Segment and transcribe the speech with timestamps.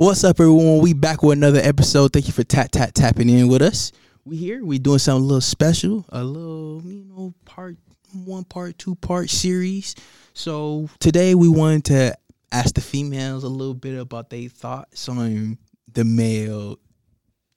[0.00, 0.78] What's up, everyone?
[0.78, 2.14] We back with another episode.
[2.14, 3.92] Thank you for tap tap tapping in with us.
[4.24, 4.64] We here.
[4.64, 7.76] We doing something a little special, a little you know part
[8.14, 9.94] one, part two, part series.
[10.32, 12.18] So today we wanted to
[12.50, 15.58] ask the females a little bit about their thoughts on
[15.92, 16.78] the male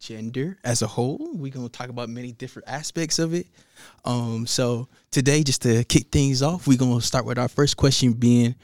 [0.02, 1.30] gender as a whole.
[1.36, 3.48] We're gonna talk about many different aspects of it.
[4.04, 8.12] Um, so today, just to kick things off, we're gonna start with our first question
[8.12, 8.56] being,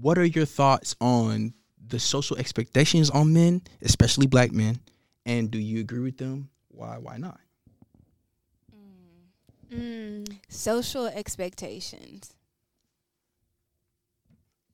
[0.00, 1.52] what are your thoughts on
[1.88, 4.80] the social expectations on men, especially black men,
[5.26, 6.50] and do you agree with them?
[6.68, 6.98] Why?
[6.98, 7.40] Why not?
[9.72, 12.34] Mm, social expectations.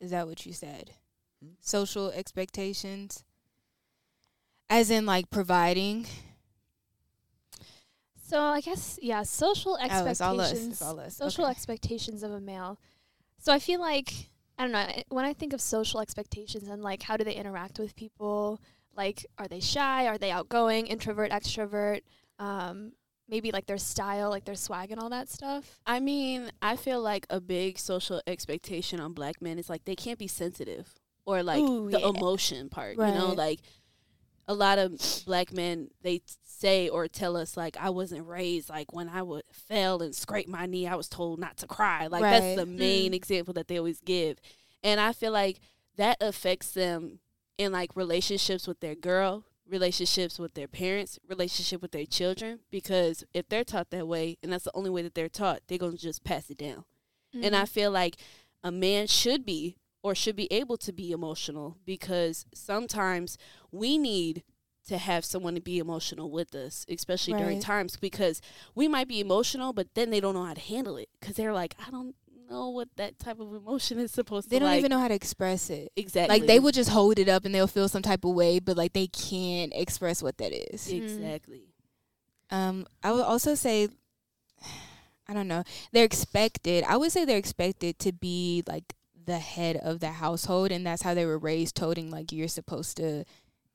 [0.00, 0.92] Is that what you said?
[1.42, 1.52] Hmm?
[1.60, 3.24] Social expectations.
[4.70, 6.06] As in like providing.
[8.28, 10.52] So I guess yeah, social Oh, it's all us.
[10.52, 10.72] expectations.
[10.74, 11.16] It's all us.
[11.16, 11.50] Social Okay.
[11.50, 12.78] expectations of a male.
[13.38, 17.02] So I feel like I don't know when I think of social expectations and like
[17.02, 18.60] how do they interact with people?
[18.96, 20.06] Like, are they shy?
[20.06, 20.86] Are they outgoing?
[20.86, 21.32] Introvert?
[21.32, 22.02] Extrovert?
[22.38, 22.92] Um,
[23.28, 25.80] maybe like their style, like their swag and all that stuff.
[25.86, 29.96] I mean, I feel like a big social expectation on black men is like they
[29.96, 30.94] can't be sensitive
[31.26, 32.08] or like Ooh, the yeah.
[32.08, 32.96] emotion part.
[32.96, 33.60] You know, like
[34.46, 38.92] a lot of black men they say or tell us like I wasn't raised like
[38.92, 42.06] when I would fell and scrape my knee, I was told not to cry.
[42.06, 42.30] Like Right.
[42.40, 43.16] that's the main Mm.
[43.16, 44.38] example that they always give.
[44.82, 45.58] And I feel like
[45.96, 47.20] that affects them
[47.58, 53.24] in like relationships with their girl, relationships with their parents, relationship with their children because
[53.32, 55.96] if they're taught that way and that's the only way that they're taught, they're going
[55.96, 56.84] to just pass it down.
[57.32, 58.16] And I feel like
[58.62, 63.38] a man should be or should be able to be emotional because sometimes
[63.72, 64.44] we need
[64.86, 68.42] to have someone to be emotional with us, especially during times because
[68.74, 71.54] we might be emotional, but then they don't know how to handle it because they're
[71.54, 72.14] like, I don't
[72.50, 74.78] know what that type of emotion is supposed They to They don't like.
[74.80, 75.90] even know how to express it.
[75.96, 78.58] exactly Like they will just hold it up and they'll feel some type of way,
[78.58, 80.92] but like they can't express what that is.
[80.92, 81.62] exactly.
[82.50, 83.88] Um, I would also say,
[85.26, 86.84] I don't know, they're expected.
[86.86, 88.92] I would say they're expected to be like
[89.26, 92.96] the head of the household, and that's how they were raised, toting like you're supposed
[92.98, 93.24] to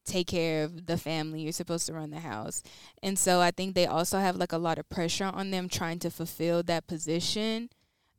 [0.05, 2.63] take care of the family, you're supposed to run the house,
[3.03, 5.99] and so I think they also have like a lot of pressure on them trying
[5.99, 7.69] to fulfill that position.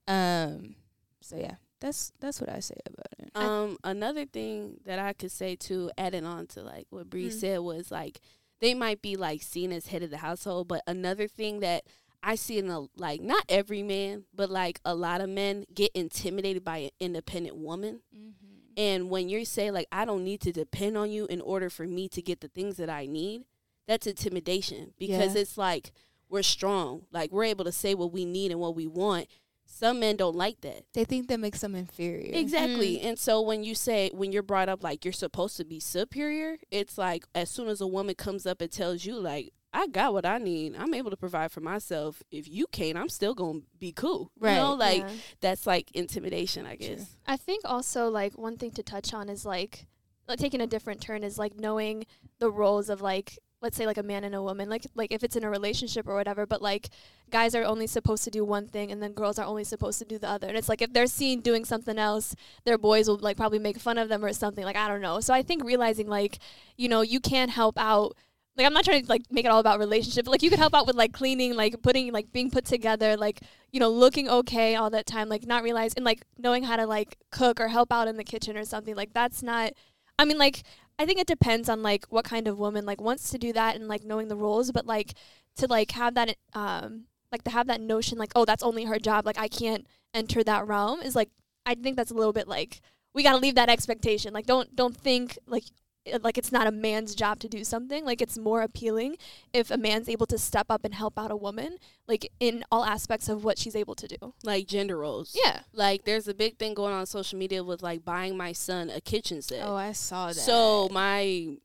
[0.07, 0.77] Um,
[1.21, 3.31] so yeah, that's that's what I say about it.
[3.35, 7.29] I- Um, another thing that I could say too, adding on to like what Bree
[7.31, 7.41] Mm.
[7.41, 8.21] said was like
[8.61, 11.85] they might be like seen as head of the household, but another thing that
[12.23, 15.91] I see in a like not every man, but like a lot of men get
[15.95, 18.01] intimidated by an independent woman.
[18.15, 18.47] Mm-hmm.
[18.77, 21.87] And when you say like I don't need to depend on you in order for
[21.87, 23.43] me to get the things that I need,
[23.89, 25.41] that's intimidation because Yeah.
[25.43, 25.93] it's like
[26.29, 29.27] we're strong, like we're able to say what we need and what we want.
[29.73, 30.85] Some men don't like that.
[30.95, 32.33] They think that makes them inferior.
[32.35, 32.97] Exactly.
[32.99, 33.05] Mm.
[33.05, 36.59] And so when you say when you're brought up like you're supposed to be superior,
[36.71, 40.13] it's like as soon as a woman comes up and tells you like I got
[40.13, 42.23] what I need, I'm able to provide for myself.
[42.31, 44.31] If you can't, I'm still gonna be cool.
[44.39, 44.55] Right.
[44.55, 45.11] You know, like Yeah.
[45.41, 47.17] that's like intimidation, I guess.
[47.27, 49.87] I think also like one thing to touch on is like,
[50.27, 52.05] like taking a different turn is like knowing
[52.39, 55.23] the roles of like let's say like a man and a woman like like if
[55.23, 56.89] it's in a relationship or whatever but like
[57.31, 60.05] guys are only supposed to do one thing and then girls are only supposed to
[60.07, 63.19] do the other and it's like if they're seen doing something else their boys will
[63.19, 65.63] like probably make fun of them or something like I don't know so I think
[65.63, 66.39] realizing like
[66.79, 68.17] you know you can help out
[68.57, 70.59] like I'm not trying to like make it all about relationship but like you could
[70.59, 73.41] help out with like cleaning like putting like being put together like
[73.73, 76.87] you know looking okay all that time like not realize and like knowing how to
[76.87, 79.73] like cook or help out in the kitchen or something like that's not
[80.19, 80.63] I mean like
[80.99, 83.77] I think it depends on like what kind of woman like wants to do that
[83.77, 85.15] and like knowing the rules but like
[85.57, 88.99] to like have that um like to have that notion like oh that's only her
[88.99, 91.31] job like I can't enter that realm is like
[91.65, 92.81] I think that's a little bit like
[93.15, 95.65] we got to leave that expectation like don't don't think like
[96.11, 99.17] Uh, like it's not a man's job to do something like it's more appealing
[99.53, 101.77] if a man's able to step up and help out a woman
[102.09, 105.37] like in all aspects of what she's able to do Like gender roles.
[105.45, 108.53] yeah Like there's a big thing going on, on social media with like buying my
[108.53, 109.61] son a kitchen set.
[109.63, 110.37] Oh, I saw that.
[110.37, 111.57] so my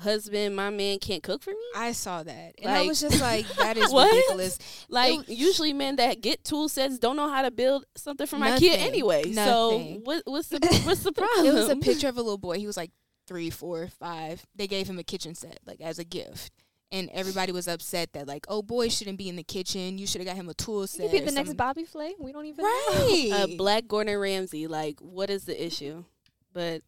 [0.00, 1.56] husband, my man can't cook for me?
[1.74, 4.58] I saw that, and I was just like, "That is ridiculous."
[4.88, 8.38] Like It- usually men that get tool sets don't know how to build something for
[8.38, 9.24] my kid anyway.
[9.30, 9.34] Nothing.
[9.34, 11.46] So what, what's the what's the problem?
[11.46, 12.58] It was a picture of a little boy.
[12.58, 12.90] He was like
[13.28, 14.44] three, four, five.
[14.56, 16.52] They gave him a kitchen set, like as a gift.
[16.90, 19.98] And everybody was upset that like, oh, boy, shouldn't be in the kitchen.
[19.98, 21.02] You should have got him a tool you set.
[21.02, 21.54] could be or the next.
[21.54, 22.70] Bobby Flay we don't even know.
[22.70, 23.30] right?
[23.50, 24.66] a black Gordon Ramsay.
[24.66, 26.04] Like what is the issue?
[26.52, 26.82] But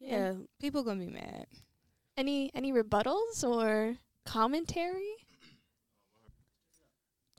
[0.00, 1.46] yeah, People gonna be mad.
[2.16, 5.14] any any rebuttals or commentary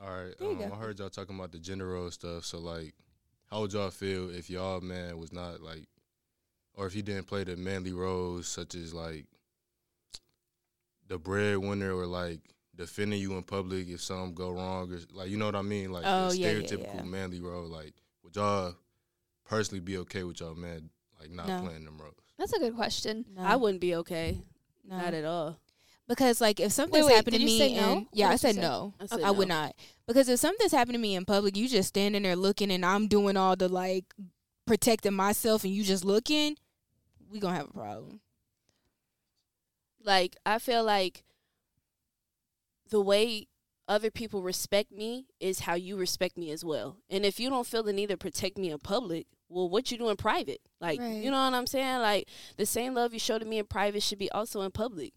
[0.02, 0.34] All right.
[0.42, 0.72] Um.
[0.72, 2.46] I heard y'all talking about the gender role stuff.
[2.46, 2.94] So like,
[3.50, 5.86] how would y'all feel if y'all man was not like
[6.76, 9.26] or if he didn't play the manly roles such as like
[11.08, 12.40] the breadwinner or like
[12.76, 15.92] defending you in public if something go wrong or like you know what I mean
[15.92, 17.04] like Oh, the yeah, yeah, stereotypical yeah.
[17.04, 17.94] manly role like
[18.24, 18.76] would y'all
[19.46, 20.90] personally be okay with y'all man
[21.20, 21.62] like not No.
[21.62, 23.26] playing them roles That's a good question.
[23.36, 24.40] No, I wouldn't be okay.
[24.88, 24.98] no.
[24.98, 25.60] Not at all.
[26.08, 27.92] because like if something's wait, happened did to you me, say no?
[27.98, 28.94] and- yeah, I said no.
[29.00, 29.76] I, said I would not
[30.08, 33.08] because if something's happened to me in public, you just standing there looking, and I'm
[33.08, 34.06] doing all the like
[34.66, 36.56] protecting myself, and you just looking,
[37.34, 38.22] we gonna have a problem.
[40.04, 41.24] Like I feel like
[42.90, 43.48] the way
[43.88, 46.98] other people respect me is how you respect me as well.
[47.10, 49.98] And if you don't feel the need to protect me in public, well, what you
[49.98, 50.62] do in private?
[50.80, 51.22] Like, Right.
[51.24, 52.00] you know what I'm saying?
[52.00, 55.14] Like the same love you show to me in private should be also in public.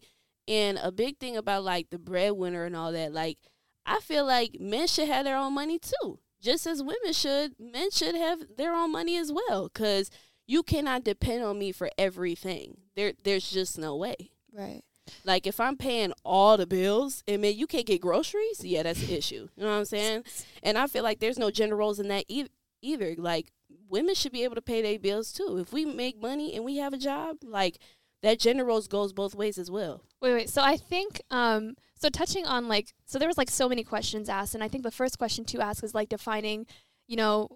[0.47, 3.37] And a big thing about like the breadwinner and all that, like
[3.85, 6.19] I feel like men should have their own money too.
[6.41, 10.09] Just as women should, men should have their own money as well cuz
[10.47, 12.77] you cannot depend on me for everything.
[12.95, 14.15] There there's just no way.
[14.51, 14.81] Right.
[15.23, 19.03] Like if I'm paying all the bills and man, you can't get groceries, yeah, that's
[19.03, 19.47] an issue.
[19.55, 20.23] You know what I'm saying?
[20.63, 22.47] And I feel like there's no gender roles in that e-
[22.81, 23.15] either.
[23.17, 23.51] Like
[23.89, 25.57] women should be able to pay their bills too.
[25.59, 27.79] If we make money and we have a job, like
[28.23, 30.03] that gender roles goes both ways as well.
[30.21, 30.49] Wait, wait.
[30.49, 34.29] So I think um so touching on like so there was like so many questions
[34.29, 36.65] asked and I think the first question to ask is like defining,
[37.07, 37.49] you know,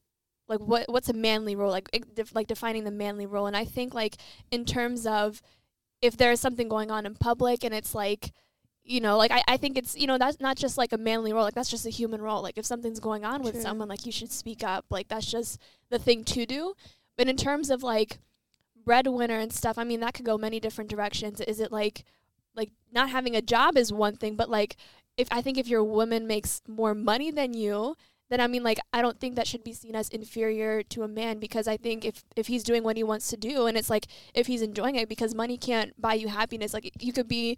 [0.52, 3.66] like what what's a manly role like def, like defining the manly role and I
[3.66, 4.18] think like
[4.52, 5.42] in terms of
[6.02, 8.32] if there is something going on in public and it's like
[8.84, 11.34] you know, like I, I think it's you know that's not just like a manly
[11.34, 12.42] role, like that's just a human role.
[12.42, 14.86] Like if something's going on with someone, like you should speak up.
[14.90, 16.74] Like that's just the thing to do.
[17.18, 18.20] But in terms of like
[18.84, 21.40] breadwinner and stuff, I mean that could go many different directions.
[21.42, 22.04] Is it like
[22.56, 24.76] like not having a job is one thing, but like
[25.16, 27.96] if I think if your woman makes more money than you,
[28.32, 31.08] then I mean like I don't think that should be seen as inferior to a
[31.08, 33.90] man because I think if if he's doing what he wants to do and it's
[33.90, 36.74] like if he's enjoying it because money can't buy you happiness.
[36.74, 37.58] Like you could be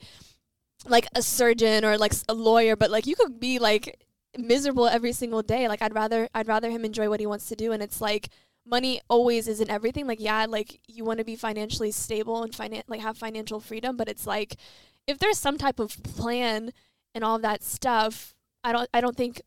[0.87, 4.03] like a surgeon or like a lawyer, but like you could be like
[4.35, 5.67] miserable every single day.
[5.67, 8.29] Like I'd rather I'd rather him enjoy what he wants to do and it's like
[8.65, 10.07] money always isn't everything.
[10.07, 13.95] Like yeah, like you want to be financially stable and finan- like have financial freedom,
[13.95, 14.55] but it's like
[15.05, 16.71] if there's some type of plan
[17.13, 18.33] and all that stuff,
[18.63, 19.39] I don't I don't think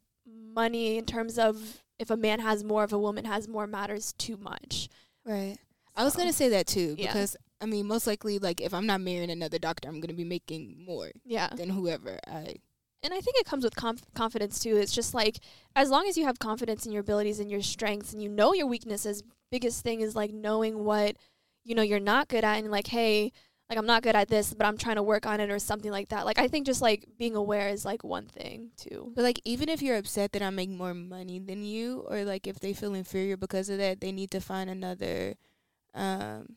[0.56, 4.12] money in terms of if a man has more, if a woman has more matters
[4.14, 4.88] too much.
[5.24, 5.58] Right.
[5.94, 7.06] I was gonna say that too Yeah.
[7.06, 10.24] because I mean, most likely, like if I'm not marrying another doctor, I'm gonna be
[10.24, 11.48] making more yeah.
[11.48, 12.56] than whoever I.
[13.02, 14.76] and I think it comes with conf- confidence too.
[14.76, 15.38] It's just like
[15.74, 18.52] as long as you have confidence in your abilities and your strengths, and you know
[18.52, 19.22] your weaknesses.
[19.50, 21.16] Biggest thing is like knowing what
[21.64, 23.32] you know you're not good at, and like, hey,
[23.68, 25.90] like I'm not good at this, but I'm trying to work on it or something
[25.90, 26.24] like that.
[26.24, 29.12] Like I think just like being aware is like one thing too.
[29.16, 32.46] But like, even if you're upset that I make more money than you, or like
[32.46, 35.34] if they feel inferior because of that, they need to find another
[35.94, 36.56] um,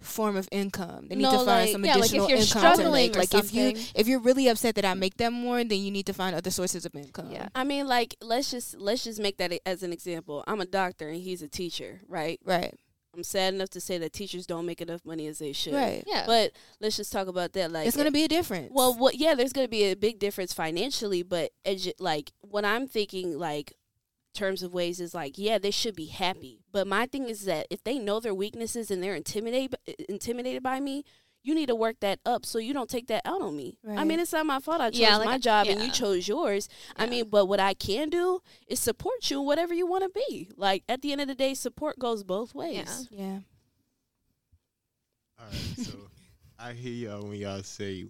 [0.00, 1.08] form of income.
[1.08, 3.16] They need No, to find like- some yeah, like if additional you're income to make.
[3.16, 5.90] or Like if you if you're really upset that I make them more, then you
[5.90, 7.30] need to find other sources of income.
[7.30, 7.48] Yeah.
[7.54, 10.42] I mean, like let's just let's just make that as an example.
[10.46, 12.40] I'm a doctor and he's a teacher, right?
[12.46, 12.74] Right.
[13.14, 15.74] I'm sad enough to say that teachers don't make enough money as they should.
[15.74, 16.04] Right.
[16.06, 16.24] Yeah.
[16.26, 17.72] But let's just talk about that.
[17.72, 18.70] Like it's gonna be a difference.
[18.72, 19.16] Well, what?
[19.16, 23.38] Yeah, there's going to be a big difference financially, but edu- like what I'm thinking,
[23.38, 23.74] like
[24.32, 26.60] terms of ways is like, yeah, they should be happy.
[26.72, 29.76] But my thing is that if they know their weaknesses and they're intimidated
[30.08, 31.04] intimidated by me,
[31.42, 33.78] you need to work that up so you don't take that out on me.
[33.88, 34.80] I mean, it's not my fault.
[34.80, 36.68] I chose Yeah, like, my job and you chose yours.
[36.96, 40.10] I mean, but what I can do is support you in whatever you want to
[40.28, 40.50] be.
[40.56, 43.08] Like at the end of the day, support goes both ways.
[43.10, 43.24] Yeah.
[43.24, 43.38] yeah.
[45.38, 45.98] All right, so
[46.58, 48.04] I hear y'all when y'all say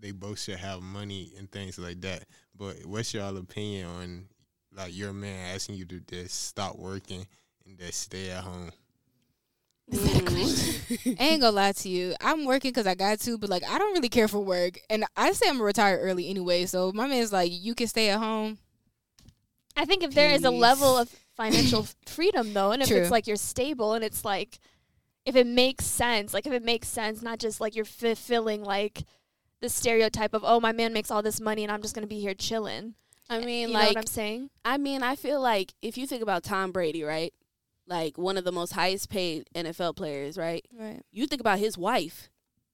[0.00, 2.24] they both should have money and things like that.
[2.56, 4.28] But what's y'all opinion on
[4.74, 7.24] like your man asking you to just stop working
[7.64, 8.72] and just stay at home?
[11.18, 12.14] I ain't gonna lie to you.
[12.20, 15.04] I'm working because I got to, but like I don't really care for work, and
[15.16, 16.66] I say I'm gonna retire early anyway.
[16.66, 18.58] So my man's like, you can stay at home.
[19.76, 22.98] I think if there is a level of financial freedom though, and if True.
[22.98, 24.58] it's like you're stable and it's like
[25.24, 29.04] if it makes sense, like if it makes sense, not just like you're fulfilling like
[29.60, 32.20] the stereotype of oh my man makes all this money and I'm just gonna be
[32.20, 32.94] here chilling.
[33.30, 34.50] I eh, mean, you know like what I'm saying?
[34.64, 37.32] I mean, I feel like if you think about Tom Brady, right?
[37.86, 40.64] Like one of the most highest paid NFL players, right?
[40.78, 41.02] Right.
[41.10, 42.30] You think about his wife.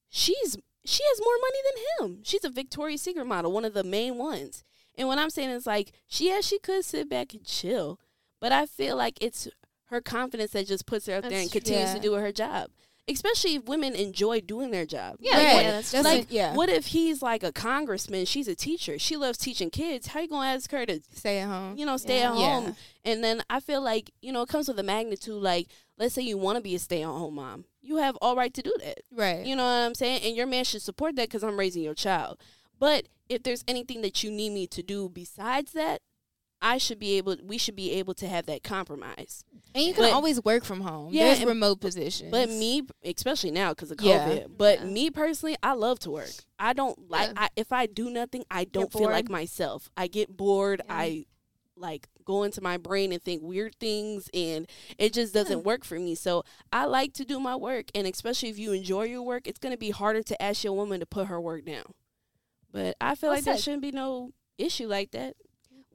[0.09, 1.59] She's she has more money
[1.99, 2.21] than him.
[2.25, 4.65] She's a Victoria's Secret model, one of the main ones.
[4.97, 7.99] And what I'm saying is like, she yeah, she could sit back and chill,
[8.41, 9.49] but I feel like it's
[9.87, 11.95] her confidence that just puts her up there and continues Yeah.
[11.95, 12.71] to do her job.
[13.09, 15.17] Especially if women enjoy doing their job.
[15.21, 15.63] Yeah, Right.
[15.63, 16.55] yeah, that's That's like yeah.
[16.55, 18.25] what if he's like a congressman?
[18.27, 18.99] She's a teacher.
[18.99, 20.09] She loves teaching kids.
[20.09, 21.77] How you gonna ask her to Stay at home.
[21.77, 22.33] you know stay Yeah.
[22.33, 22.61] at Yeah.
[22.61, 22.77] home?
[23.05, 25.43] And then I feel like you know it comes with a magnitude.
[25.43, 28.37] Like let's say you want to be a stay at home mom, you have all
[28.37, 29.01] right to do that.
[29.11, 29.45] Right.
[29.45, 30.23] You know what I'm saying?
[30.23, 32.39] And your man should support that because I'm raising your child.
[32.79, 36.01] But if there's anything that you need me to do besides that,
[36.61, 37.37] I should be able.
[37.45, 39.45] We should be able to have that compromise.
[39.75, 41.13] and you can but- always work from home.
[41.13, 42.31] Yeah, There's and- remote positions.
[42.33, 44.27] But me, especially now because of Yeah.
[44.29, 44.57] COVID.
[44.59, 44.85] But Yeah.
[44.87, 46.31] me personally, I love to work.
[46.59, 47.29] I don't like.
[47.29, 47.43] Yeah.
[47.45, 49.89] I, if I do nothing, I don't feel like myself.
[49.97, 50.81] I get bored.
[50.87, 50.95] Yeah.
[50.95, 51.27] I
[51.77, 55.99] like go into my brain and think weird things, and it just doesn't work for
[55.99, 56.15] me.
[56.17, 59.59] So I like to do my work, and especially if you enjoy your work, it's
[59.61, 61.95] gonna be harder to ask your woman to put her work down.
[62.73, 65.37] But I feel like there shouldn't be no issue like that.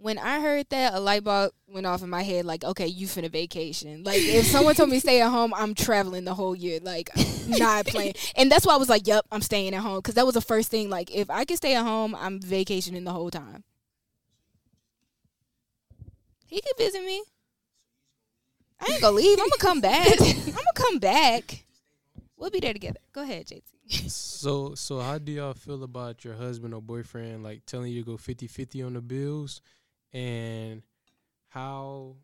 [0.03, 2.43] When I heard that, a light bulb went off in my head.
[2.43, 4.03] Like, okay, you finna vacation.
[4.03, 6.81] Like, if someone told me stay at home, I'm traveling the whole year.
[6.83, 7.09] Like,
[7.47, 8.15] not playing.
[8.35, 10.41] And that's why I was like, "Yep, I'm staying at home." Because that was the
[10.41, 10.89] first thing.
[10.89, 13.63] Like, if I could stay at home, I'm vacationing the whole time.
[16.47, 17.23] He could visit me.
[18.81, 19.39] I ain't gonna leave.
[19.39, 20.19] I'm gonna come back.
[20.21, 21.63] I'm gonna come back.
[22.35, 22.99] We'll be there together.
[23.13, 24.09] Go ahead, JT.
[24.11, 28.11] So so how do y'all feel about your husband or boyfriend like telling you to
[28.11, 29.61] go 50-50 on the bills
[30.13, 30.81] and
[31.49, 32.15] how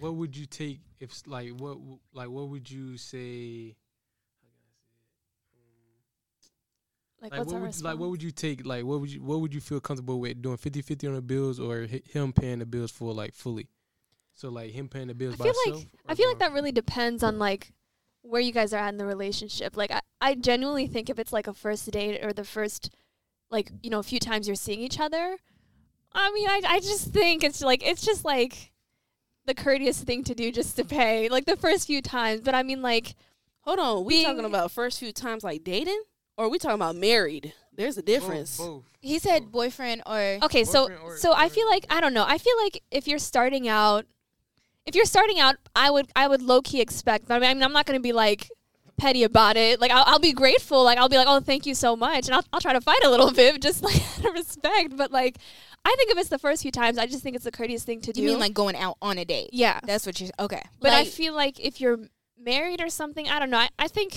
[0.00, 1.78] what would you take if like what
[2.12, 3.76] like what would you say
[7.20, 9.52] Like, like what would like what would you take like what would you what would
[9.52, 13.12] you feel comfortable with doing 50-50 on the bills or him paying the bills for
[13.12, 13.66] like fully
[14.34, 16.70] so like him paying the bills I by feel like I feel like that really
[16.70, 17.72] depends on like
[18.22, 19.76] where you guys are at in the relationship.
[19.76, 22.90] Like I, I genuinely think if it's like a first date or the first
[23.50, 25.38] like, you know, a few times you're seeing each other,
[26.12, 28.72] I mean I I just think it's like it's just like
[29.46, 31.28] the courteous thing to do just to pay.
[31.28, 32.40] Like the first few times.
[32.42, 33.14] But I mean like
[33.62, 36.00] Hold on, we Being- talking about first few times like dating,
[36.38, 37.52] or are we talking about married?
[37.74, 38.56] There's a difference.
[38.56, 38.84] both.
[39.00, 42.24] He said boyfriend or Okay, so or- so I feel like I don't know.
[42.26, 44.06] I feel like if you're starting out,
[44.86, 47.30] if you're starting out, I would I would low key expect.
[47.30, 48.48] I mean, I mean, I'm not gonna be like
[48.96, 49.80] petty about it.
[49.80, 50.82] Like I'll, I'll be grateful.
[50.82, 53.04] Like I'll be like, oh, thank you so much, and I'll I'll try to fight
[53.04, 54.96] a little bit, just like out of respect.
[54.96, 55.36] But like,
[55.84, 58.00] I think if it's the first few times, I just think it's the courteous thing
[58.02, 58.20] to do.
[58.22, 59.50] you mean like going out on a date?
[59.52, 60.62] yeah, That's what you're okay.
[60.80, 61.98] but I feel like if you're
[62.38, 63.58] married or something, I don't know.
[63.58, 64.14] I, I think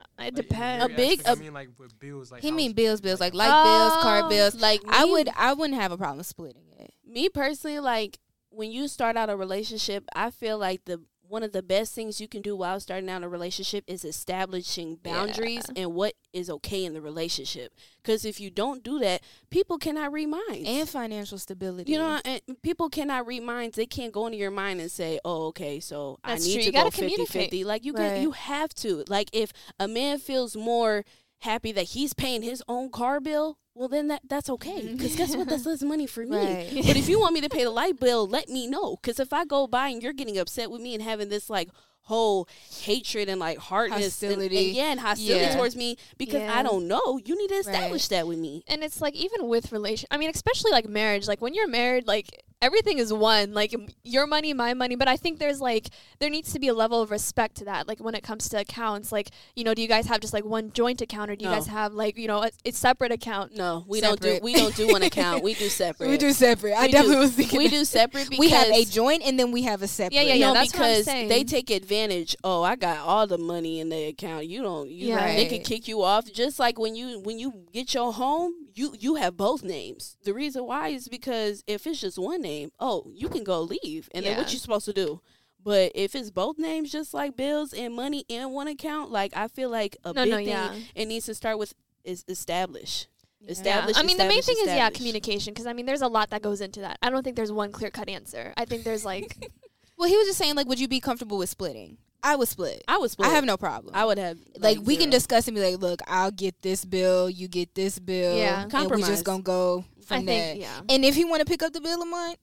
[0.00, 0.84] uh, it Like, depends.
[0.84, 3.34] A big- I a- mean like with bills like He mean bills, bills, bills like
[3.34, 4.54] light bills, car Oh, bills.
[4.54, 6.92] Like I would, I wouldn't have a problem splitting it.
[7.06, 8.18] me personally, like
[8.50, 12.20] when you start out a relationship, I feel like the one of the best things
[12.20, 16.84] you can do while starting out a relationship is establishing boundaries and what is okay
[16.84, 17.72] in the relationship.
[18.02, 20.66] Because if you don't do that, people cannot read minds.
[20.68, 21.90] And financial stability.
[21.92, 23.76] you know, and people cannot read minds.
[23.76, 26.60] They can't go into your mind and say, "Oh, okay, so That's I need true.
[26.62, 27.42] to You go gotta 50 communicate.
[27.50, 28.14] 50 Like you Right.
[28.14, 29.04] can, you have to.
[29.08, 31.04] Like if a man feels more
[31.40, 34.80] happy that he's paying his own car bill, well then that that's okay.
[34.82, 34.96] Mm-hmm.
[34.96, 35.48] Because guess what?
[35.48, 36.36] That's less money for me.
[36.36, 36.70] Right.
[36.86, 38.96] But if you want me to pay the light bill, let me know.
[38.96, 41.68] Because if I go by and you're getting upset with me and having this like
[42.02, 42.48] whole
[42.84, 44.66] hatred and like hardness and- Hostility.
[44.68, 45.56] and, yeah, and hostility Yeah.
[45.56, 46.56] towards me because Yeah.
[46.58, 48.62] I don't know, you need to establish that with me.
[48.68, 52.06] and it's like even with relation i mean especially like marriage like when you're married
[52.06, 52.28] like
[52.62, 55.88] everything is one like your money my money but i think there's like
[56.20, 58.58] there needs to be a level of respect to that like when it comes to
[58.58, 61.44] accounts like you know do you guys have just like one joint account or do
[61.44, 61.56] you No.
[61.56, 64.74] guys have like you know a, a separate account No, we don't do we don't
[64.74, 65.42] do one account.
[65.42, 66.08] We do separate.
[66.08, 66.72] we do separate.
[66.74, 69.38] I We definitely do- was thinking we do separate because we have a joint and
[69.38, 70.14] then we have a separate.
[70.16, 70.46] Yeah, yeah, yeah.
[70.48, 72.36] no, that's because they take advantage.
[72.42, 74.46] Oh, I got all the money in the account.
[74.46, 74.88] You don't.
[74.90, 75.26] You Yeah.
[75.36, 78.54] They can kick you off just like when you when you get your home.
[78.74, 80.16] You you have both names.
[80.24, 84.08] The reason why is because if it's just one name, oh, you can go leave,
[84.14, 84.52] and then what Yeah.
[84.52, 85.20] you supposed to do?
[85.62, 89.48] But if it's both names, just like bills and money in one account, like I
[89.48, 90.74] feel like a No, big no, thing yeah.
[90.94, 91.74] it needs to start with
[92.04, 93.06] is establish.
[93.40, 93.50] Yeah.
[93.50, 93.96] Establish.
[93.96, 95.52] I mean, the main establish, thing is yeah, communication.
[95.52, 96.98] Because I mean, there's a lot that goes into that.
[97.02, 98.52] I don't think there's one clear cut answer.
[98.56, 99.36] I think there's like,
[99.98, 101.98] Well, he was just saying like, would you be comfortable with splitting?
[102.22, 102.82] I would split.
[102.86, 103.28] I would split.
[103.28, 103.94] I have no problem.
[103.94, 107.28] I would have like, we can discuss and be like, look, I'll get this bill,
[107.30, 108.62] you get this bill, Yeah.
[108.62, 109.08] and we Compromise.
[109.08, 110.26] just gonna go from I that.
[110.52, 110.80] think yeah.
[110.88, 112.38] And if he want to pick up the bill a month,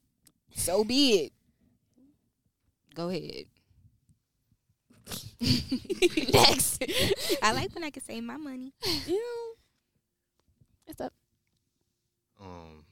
[0.55, 1.34] so be it.
[2.93, 3.46] Go ahead.
[6.34, 6.84] Next,
[7.41, 8.72] I like when I can save my money.
[9.05, 9.53] You know,
[10.88, 11.12] It's up.
[12.39, 12.86] Um,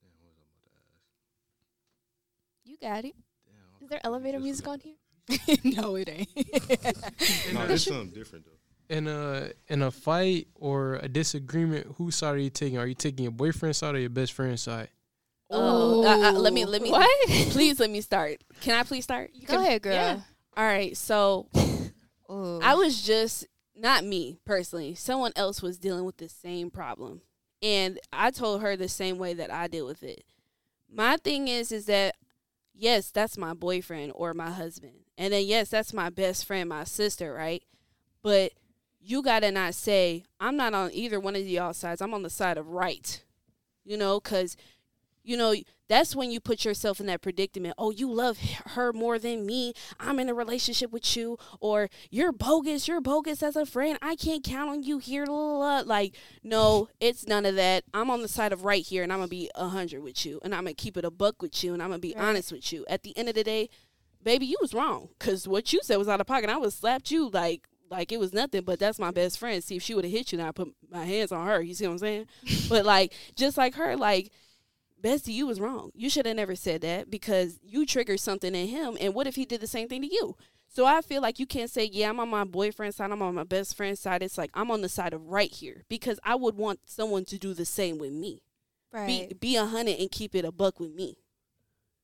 [0.00, 2.64] damn, what was I about to ask?
[2.64, 3.14] You got it.
[3.46, 4.94] Damn, Is there elevator music on here?
[5.64, 6.28] no, it ain't.
[7.52, 8.57] No, in, there's something different though.
[8.88, 12.78] In a in a fight or a disagreement, whose side are you taking?
[12.78, 14.88] Are you taking your boyfriend's side or your best friend's side?
[15.50, 17.28] Oh, I- I- let me let me What?
[17.50, 18.42] please let me start.
[18.60, 19.30] Can I please start?
[19.34, 19.94] You Go can- ahead, girl.
[19.94, 20.20] Yeah.
[20.56, 20.96] All right.
[20.96, 21.48] So
[22.28, 24.94] I was just not me personally.
[24.94, 27.22] Someone else was dealing with the same problem,
[27.62, 30.24] and I told her the same way that I deal with it.
[30.90, 32.16] My thing is, is that
[32.74, 36.84] yes, that's my boyfriend or my husband, and then yes, that's my best friend, my
[36.84, 37.62] sister, right?
[38.22, 38.52] But
[39.08, 42.02] you gotta not say I'm not on either one of y'all sides.
[42.02, 43.24] I'm on the side of right,
[43.84, 44.56] you know, because
[45.24, 45.54] you know
[45.88, 47.74] that's when you put yourself in that predicament.
[47.78, 49.72] Oh, you love her more than me.
[49.98, 52.86] I'm in a relationship with you, or you're bogus.
[52.86, 53.98] You're bogus as a friend.
[54.02, 55.24] I can't count on you here.
[55.24, 57.84] Like, no, it's none of that.
[57.94, 60.38] I'm on the side of right here, and I'm gonna be a hundred with you,
[60.44, 62.24] and I'm gonna keep it a buck with you, and I'm gonna be Right.
[62.24, 62.84] honest with you.
[62.88, 63.70] At the end of the day,
[64.22, 66.50] baby, you was wrong because what you said was out of pocket.
[66.50, 69.62] I would slapped you like like it was nothing, but that's my best friend.
[69.62, 71.62] See if she would have hit you, and I put my hands on her.
[71.62, 72.26] You see what I'm saying?
[72.68, 74.30] but like just like her, like
[75.02, 75.90] Bestie, you was wrong.
[75.94, 78.96] You should have never said that because you triggered something in him.
[79.00, 80.36] And what if he did the same thing to you?
[80.68, 83.34] So I feel like you can't say, yeah, I'm on my boyfriend's side, I'm on
[83.34, 84.22] my best friend's side.
[84.22, 87.38] It's like I'm on the side of right here because I would want someone to
[87.38, 88.42] do the same with me.
[88.92, 89.28] right.
[89.30, 91.16] Be be a hundred and keep it a buck with me.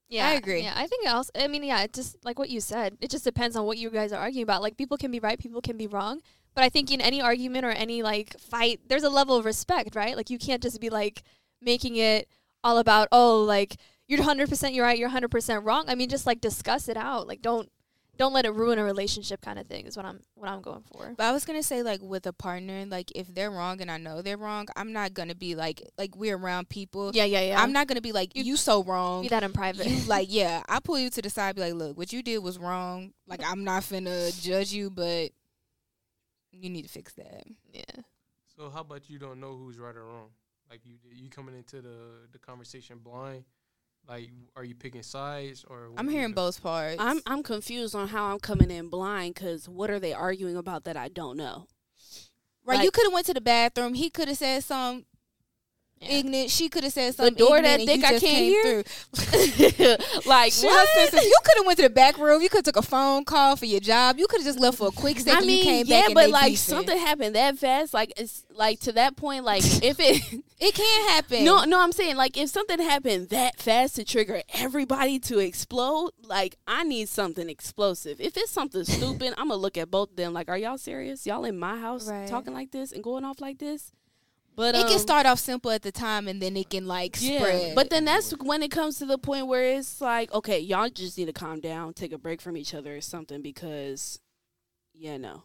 [0.08, 0.62] Yeah, I agree.
[0.62, 1.30] Yeah, I think also.
[1.34, 2.96] I mean, yeah, it just like what you said.
[3.00, 4.62] It just depends on what you guys are arguing about.
[4.62, 6.20] Like, people can be right, people can be wrong.
[6.54, 9.96] But I think in any argument or any like fight, there's a level of respect,
[9.96, 10.16] right?
[10.16, 11.23] Like, you can't just be like
[11.61, 12.28] making it
[12.62, 15.84] all about oh, like you're 100 percent you're right, you're 100 percent wrong.
[15.88, 17.26] I mean, just like discuss it out.
[17.26, 17.70] Like, don't
[18.16, 19.87] don't let it ruin a relationship, kind of thing.
[19.87, 21.14] Is what I'm what I'm going for.
[21.16, 23.99] But I was gonna say like with a partner, like if they're wrong and I
[23.99, 27.11] know they're wrong, I'm not gonna be like like we're around people.
[27.14, 27.62] Yeah, yeah, yeah.
[27.62, 29.23] I'm not gonna be like you, so wrong.
[29.23, 29.87] be that in private.
[29.87, 32.38] You like yeah, I pull you to the side, be like, look, what you did
[32.38, 33.12] was wrong.
[33.26, 35.30] Like I'm not finna judge you, but
[36.52, 37.44] you need to fix that.
[37.73, 37.83] yeah.
[38.56, 40.28] So how about you don't know who's right or wrong?
[40.71, 43.44] Like you you coming into the the conversation blind.
[44.08, 45.90] Like are you picking sides or?
[45.96, 46.96] I'm hearing both parts.
[46.99, 50.84] I'm I'm confused on how I'm coming in blind because what are they arguing about
[50.84, 51.67] that I don't know?
[52.64, 52.76] right.
[52.76, 53.95] like- you could have went to the bathroom.
[53.95, 55.06] He could have said something
[56.04, 56.17] Yeah.
[56.19, 56.50] ignorant.
[56.50, 58.82] She could have said something door that thick I can't came hear?
[58.82, 58.82] through.
[60.26, 61.12] like Shit, what?
[61.12, 62.43] you could have went to the back room.
[62.43, 64.19] You could have took a phone call for your job.
[64.19, 65.43] You could have just left for a quick second.
[65.43, 66.56] I mean, you came yeah, back but like beefing.
[66.56, 67.95] something happened that fast.
[67.95, 69.45] Like it's like to that point.
[69.45, 71.45] Like if it It can't happen.
[71.45, 76.10] no, no, I'm saying like if something happened that fast to trigger everybody to explode,
[76.23, 78.21] like I need something explosive.
[78.21, 80.32] If it's something stupid, I'm gonna look at both of them.
[80.32, 81.26] Like, are y'all serious?
[81.26, 82.28] Y'all in my house Right.
[82.28, 83.93] talking like this and going off like this?
[84.56, 87.17] But it um, can start off simple at the time, and then it can like
[87.17, 87.75] spread.
[87.75, 91.19] But then that's when it comes to the point where it's like, okay, y'all just
[91.19, 94.21] need to calm down, take a break from each other or something because,
[94.93, 95.43] yeah, no.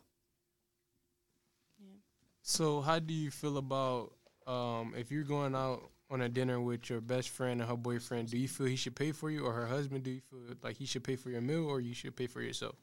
[2.41, 4.13] So how do you feel about
[4.47, 8.29] um if you're going out on a dinner with your best friend and her boyfriend?
[8.29, 10.03] Do you feel he should pay for you or her husband?
[10.03, 12.41] Do you feel like he should pay for your meal or you should pay for
[12.41, 12.75] yourself?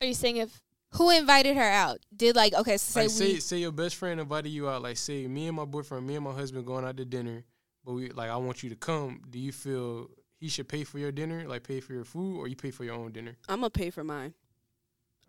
[0.00, 0.60] Are you saying if
[0.96, 1.98] who invited her out?
[2.16, 4.82] Did like okay, so say like say we say your best friend invited you out.
[4.82, 7.44] Like say me and my boyfriend, me and my husband going out to dinner,
[7.84, 9.22] but we like I want you to come.
[9.30, 12.48] Do you feel he should pay for your dinner, like pay for your food, or
[12.48, 13.36] you pay for your own dinner?
[13.48, 14.34] I'm gonna pay for mine.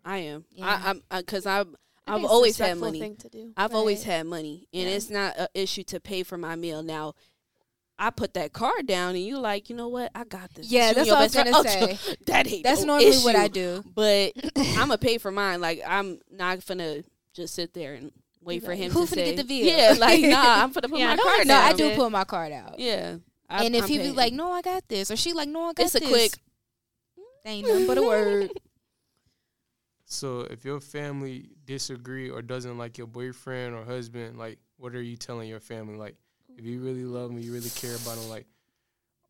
[0.04, 0.44] I am.
[0.50, 0.66] Yeah.
[0.66, 3.00] I, I'm because I, I I've think it's a always had money.
[3.00, 3.52] Thing to do.
[3.56, 4.88] I've always had money, and Yeah.
[4.90, 6.82] it's not an issue to pay for my meal.
[6.82, 7.14] Now,
[7.98, 10.10] I put that card down, and you like, you know what?
[10.14, 10.70] I got this.
[10.70, 11.56] Yeah, that's your what I was best gonna
[11.90, 12.16] "Oh, say.
[12.26, 13.82] that ain't that's no normally what I do.
[13.94, 15.60] But I'm gonna pay for mine.
[15.60, 19.34] Like I'm not gonna just sit there and wait for Like, him who to say,
[19.34, 19.66] get the bill?
[19.66, 21.64] Yeah, like nah, I'm gonna put Yeah, my no, card No, down.
[21.64, 22.78] I do pull my card out.
[22.78, 23.16] Yeah,
[23.48, 25.62] I, and if I'm he be like, "No, I got this," or she like, "No,
[25.64, 25.94] I got this.
[25.94, 26.32] it's a quick.
[27.44, 28.50] ain't nothing but a word.
[30.04, 35.02] So if your family disagree or doesn't like your boyfriend or husband, like what are
[35.02, 35.96] you telling your family?
[35.96, 36.16] Like
[36.56, 38.46] if you really love them, you really care about them, like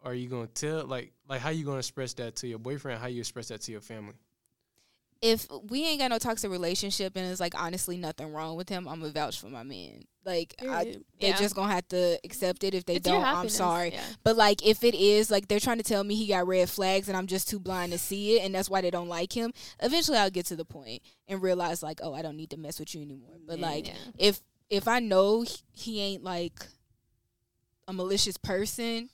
[0.05, 3.01] are you gonna tell like like how you gonna express that to your boyfriend?
[3.01, 4.15] How you express that to your family?
[5.23, 8.87] if we ain't got no toxic relationship and it's like honestly nothing wrong with him,
[8.87, 10.05] I'm gonna vouch for my man.
[10.27, 11.05] Like I, Period.
[11.21, 11.37] they Yeah.
[11.39, 12.75] just gonna have to accept it.
[12.75, 13.93] If they It's don't, I'm sorry.
[13.93, 14.05] yeah.
[14.25, 17.09] But like if it is like they're trying to tell me he got red flags
[17.09, 19.53] and I'm just too blind to see it and that's why they don't like him,
[19.81, 22.79] eventually I'll get to the point and realize like, oh, I don't need to mess
[22.79, 23.37] with you anymore.
[23.47, 23.95] But like Yeah.
[24.19, 26.61] if if I know he- he ain't like
[27.89, 29.09] a malicious person,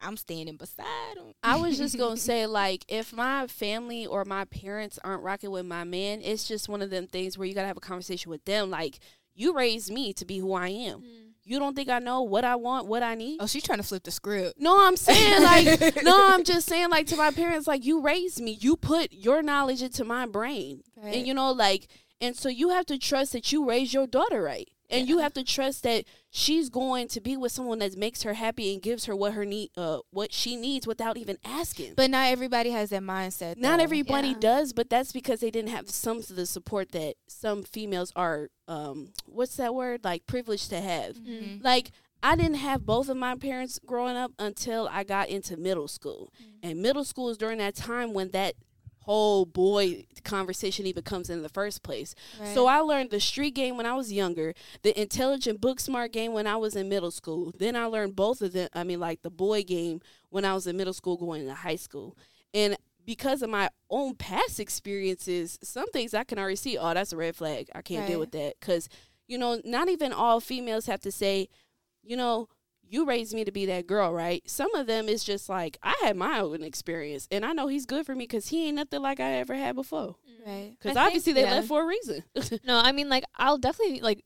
[0.00, 1.34] I'm standing beside him.
[1.42, 5.66] I was just gonna say, like, if my family or my parents aren't rocking with
[5.66, 8.44] my man, it's just one of them things where you gotta have a conversation with
[8.44, 8.70] them.
[8.70, 8.98] Like,
[9.34, 11.00] you raised me to be who I am.
[11.00, 11.26] Mm.
[11.44, 13.38] You don't think I know what I want, what I need?
[13.40, 14.60] Oh, she's trying to flip the script.
[14.60, 18.40] No, I'm saying like, no, I'm just saying like to my parents, like, you raised
[18.40, 18.58] me.
[18.60, 21.86] You put your knowledge into my brain, and you know, like,
[22.20, 24.68] and so you have to trust that you raised your daughter right.
[24.90, 28.34] And you have to trust that she's going to be with someone that makes her
[28.34, 31.94] happy and gives her what her need uh what she needs without even asking.
[31.96, 33.56] But not everybody has that mindset.
[33.56, 33.84] Not though.
[33.84, 34.34] everybody Yeah.
[34.40, 38.48] does, but that's because they didn't have some of the support that some females are
[38.68, 40.04] um what's that word?
[40.04, 41.16] Like privileged to have.
[41.16, 41.62] Mhm.
[41.64, 41.90] Like
[42.22, 46.32] I didn't have both of my parents growing up until I got into middle school.
[46.62, 48.54] And middle school is during that time when that
[49.06, 52.14] whole boy conversation even comes in the first place.
[52.54, 56.32] So I learned the street game when I was younger, the intelligent book smart game
[56.32, 57.52] when I was in middle school.
[57.56, 60.66] Then I learned both of them, I mean like the boy game when I was
[60.66, 62.18] in middle school going into high school.
[62.52, 67.12] And because of my own past experiences, some things I can already see, oh, that's
[67.12, 67.70] a red flag.
[67.76, 68.88] I can't deal with that cuz
[69.28, 71.48] you know, not even all females have to say,
[72.02, 72.48] you know,
[72.88, 74.42] you raised me to be that girl, right?
[74.48, 77.86] Some of them is just like I had my own experience, and I know he's
[77.86, 80.16] good for me because he ain't nothing like I ever had before.
[80.46, 80.72] right.
[80.78, 81.50] Because I think- obviously they yeah.
[81.54, 82.22] left for a reason.
[82.64, 84.24] No, I mean like I'll definitely like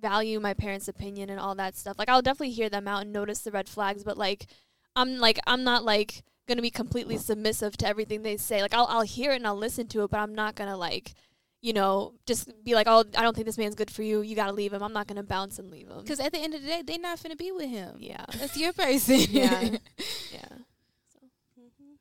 [0.00, 1.98] value my parents' opinion and all that stuff.
[1.98, 4.46] Like I'll definitely hear them out and notice the red flags, but like
[4.96, 8.62] I'm like I'm not like gonna be completely submissive to everything they say.
[8.62, 11.14] Like I'll I'll hear it and I'll listen to it, but I'm not gonna like
[11.62, 14.20] you know just be like oh I don't think this man's good for you.
[14.20, 14.82] You gotta leave him.
[14.82, 16.00] I'm not gonna bounce and leave him.
[16.02, 17.96] Because at the end of the day, they're not finna be with him.
[17.98, 19.20] yeah, That's your person.
[19.30, 19.60] Yeah.
[20.32, 20.52] yeah.
[21.58, 21.94] Mm-hmm.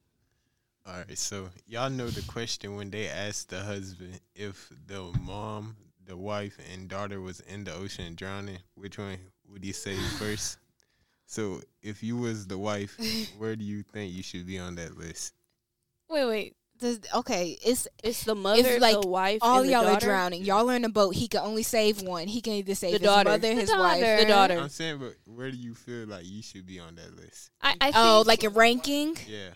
[0.86, 5.76] All right, so y'all know the question when they asked the husband if the mom,
[6.06, 10.58] the wife, and daughter was in the ocean drowning, which one would you say first?
[11.28, 12.97] So if you was the wife,
[13.38, 15.34] where do you think you should be on that list?
[16.10, 16.56] Wait, wait.
[16.82, 20.00] Does, okay, it's It's the mother, it's like, the wife, all and the y'all are
[20.00, 20.44] drowning.
[20.44, 21.13] Y'all are in a boat.
[21.15, 22.28] He can only save one.
[22.28, 23.30] He can either save The his daughter.
[23.30, 24.02] mother, The his wife.
[24.20, 24.58] The daughter.
[24.58, 27.52] I'm saying, but where do you feel like you should be on that list?
[27.62, 29.15] I, I Oh, like a ranking?
[29.28, 29.50] Yeah.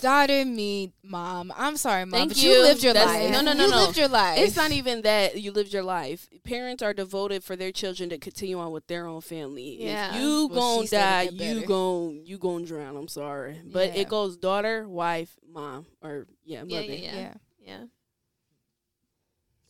[0.00, 1.52] Daughter, me, mom.
[1.56, 2.50] I'm sorry, mom, Thank but you.
[2.52, 2.62] you.
[2.62, 3.30] lived your That's- life.
[3.32, 3.64] no, no, no, no.
[3.64, 3.76] you no.
[3.86, 4.38] lived your life.
[4.38, 6.28] It's not even that you lived your life.
[6.44, 9.78] Parents are devoted for their children to continue on with their own family.
[9.82, 10.14] Yeah.
[10.14, 11.66] If you Well, gon' she said die, you better.
[11.66, 12.96] gon' you gonna drown.
[12.96, 14.02] I'm sorry, but Yeah.
[14.02, 16.92] it goes daughter, wife, mom, or yeah, Yeah, mother.
[16.92, 17.14] yeah, yeah.
[17.20, 17.34] yeah.
[17.66, 17.84] yeah.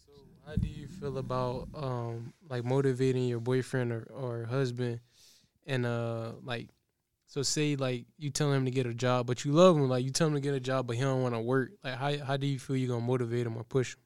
[0.05, 0.13] So
[0.47, 5.01] how do you feel about um like motivating your boyfriend or, or husband
[5.67, 6.69] and uh like
[7.31, 10.03] so say like you tell him to get a job but you love him like
[10.03, 12.17] you tell him to get a job but he don't want to work like how
[12.25, 14.01] how do you feel you gonna motivate him or push him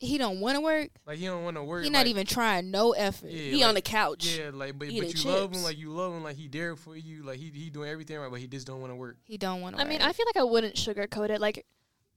[0.00, 0.90] He don't want to work.
[1.06, 3.30] like he don't want to work He not like, even trying no effort.
[3.30, 4.26] yeah, He like, on the couch.
[4.38, 4.92] yeah like but, but
[5.24, 7.70] you love him like you love him like he there for you like he he
[7.70, 9.82] doing everything right but he just don't want to work He don't want to.
[9.82, 11.40] I mean, I feel like I wouldn't sugarcoat it.
[11.40, 11.64] Like,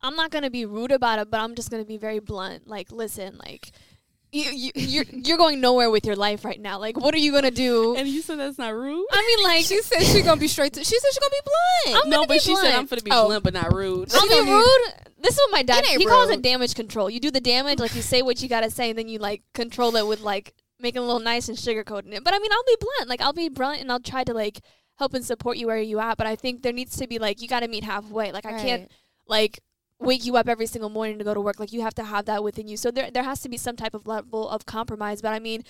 [0.01, 2.67] I'm not gonna be rude about it, but I'm just gonna be very blunt.
[2.67, 3.71] Like, listen, like,
[4.31, 6.79] you, you you're you're going nowhere with your life right now.
[6.79, 7.95] Like, what are you gonna do?
[7.95, 9.05] And you said that's not rude.
[9.11, 10.83] I mean, like, she said she gonna be straight to.
[10.83, 11.41] She said she gonna be
[11.93, 12.03] blunt.
[12.03, 13.27] I'm no, gonna but be she said I'm gonna be Oh.
[13.27, 14.13] blunt but not rude.
[14.13, 14.93] I'll be gonna be- rude.
[15.19, 15.83] This is what my dad.
[15.83, 17.09] It ain't He calls it damage control.
[17.09, 19.43] You do the damage, like you say what you gotta say, and then you like
[19.53, 22.23] control it with like making a little nice and sugarcoating it.
[22.23, 23.09] But I mean, I'll be blunt.
[23.09, 24.59] Like, I'll be blunt, and I'll try to like
[24.99, 26.17] help and support you where you at.
[26.17, 28.31] But I think there needs to be like you gotta meet halfway.
[28.31, 28.91] Like, I can't
[29.27, 29.59] like
[29.99, 31.59] wake you up every single morning to go to work.
[31.59, 32.77] Like you have to have that within you.
[32.77, 35.21] So there there has to be some type of level of compromise.
[35.21, 35.63] But I mean,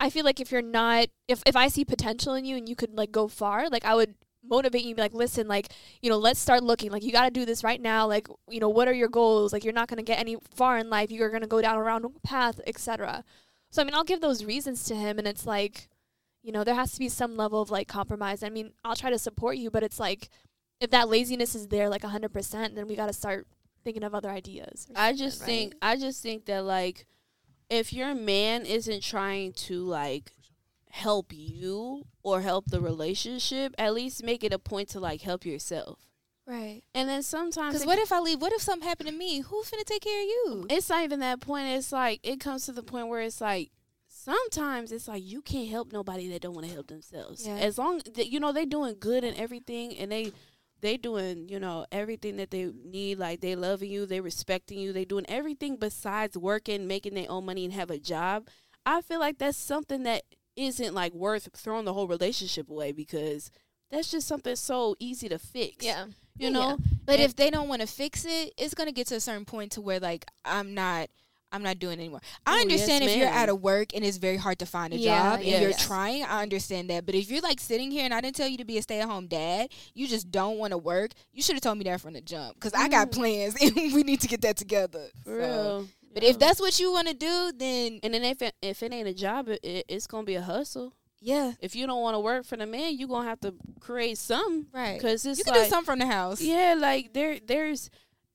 [0.00, 2.76] I feel like if you're not if if I see potential in you and you
[2.76, 5.68] could like go far, like I would motivate you be like, listen, like,
[6.00, 6.90] you know, let's start looking.
[6.90, 8.06] Like you gotta do this right now.
[8.06, 9.52] Like, you know, what are your goals?
[9.52, 11.10] Like you're not gonna get any far in life.
[11.10, 13.24] You're gonna go down a round path, etc.
[13.70, 15.88] So I mean I'll give those reasons to him and it's like
[16.42, 18.42] you know, there has to be some level of like compromise.
[18.42, 20.30] I mean, I'll try to support you, but it's like
[20.80, 23.46] if that laziness is there like 100%, then we got to start
[23.88, 24.86] thinking of other ideas.
[24.94, 25.46] I just right?
[25.46, 27.06] think I just think that like
[27.70, 30.32] if your man isn't trying to like
[30.90, 35.46] help you or help the relationship, at least make it a point to like help
[35.46, 36.00] yourself.
[36.46, 36.82] Right.
[36.94, 38.42] And then sometimes Because what if I leave?
[38.42, 39.40] What if something happened to me?
[39.40, 40.66] Who's finna take care of you?
[40.68, 41.68] it's not even that point.
[41.68, 43.70] It's like it comes to the point where it's like
[44.06, 47.46] sometimes it's like you can't help nobody that don't want to help themselves.
[47.46, 47.56] Yeah.
[47.56, 50.32] As long that you know they doing good and everything, and they
[50.80, 53.18] they doing you know everything that they need.
[53.18, 57.44] Like they loving you, they respecting you, they doing everything besides working, making their own
[57.46, 58.48] money, and have a job.
[58.86, 60.22] I feel like that's something that
[60.56, 63.50] isn't like worth throwing the whole relationship away because
[63.90, 65.84] that's just something so easy to fix.
[65.84, 66.06] yeah.
[66.36, 66.78] you Yeah, know.
[67.04, 69.44] But And- if they don't want to fix it, it's gonna get to a certain
[69.44, 71.10] point to where like I'm not.
[71.50, 72.20] I'm not doing it anymore.
[72.46, 74.92] I Oh, understand yes, if you're out of work and it's very hard to find
[74.92, 76.24] a Yeah, job and you're trying.
[76.24, 77.06] I understand that.
[77.06, 79.00] But if you're like sitting here and I didn't tell you to be a stay
[79.00, 81.12] at home dad, you just don't want to work.
[81.32, 83.12] You should have told me that from the jump because I got mm.
[83.12, 85.08] plans and we need to get that together.
[85.24, 85.88] So- real.
[86.14, 86.30] But Yeah.
[86.30, 89.06] if that's what you want to do, then And then if it, if it ain't
[89.08, 90.94] a job, it, it, it's gonna be a hustle.
[91.20, 94.16] yeah, If you don't want to work for the man, you're gonna have to create
[94.18, 94.66] some.
[94.72, 95.00] right.
[95.00, 96.40] Cause it's You can like, do something from the house.
[96.40, 97.90] yeah, like there there's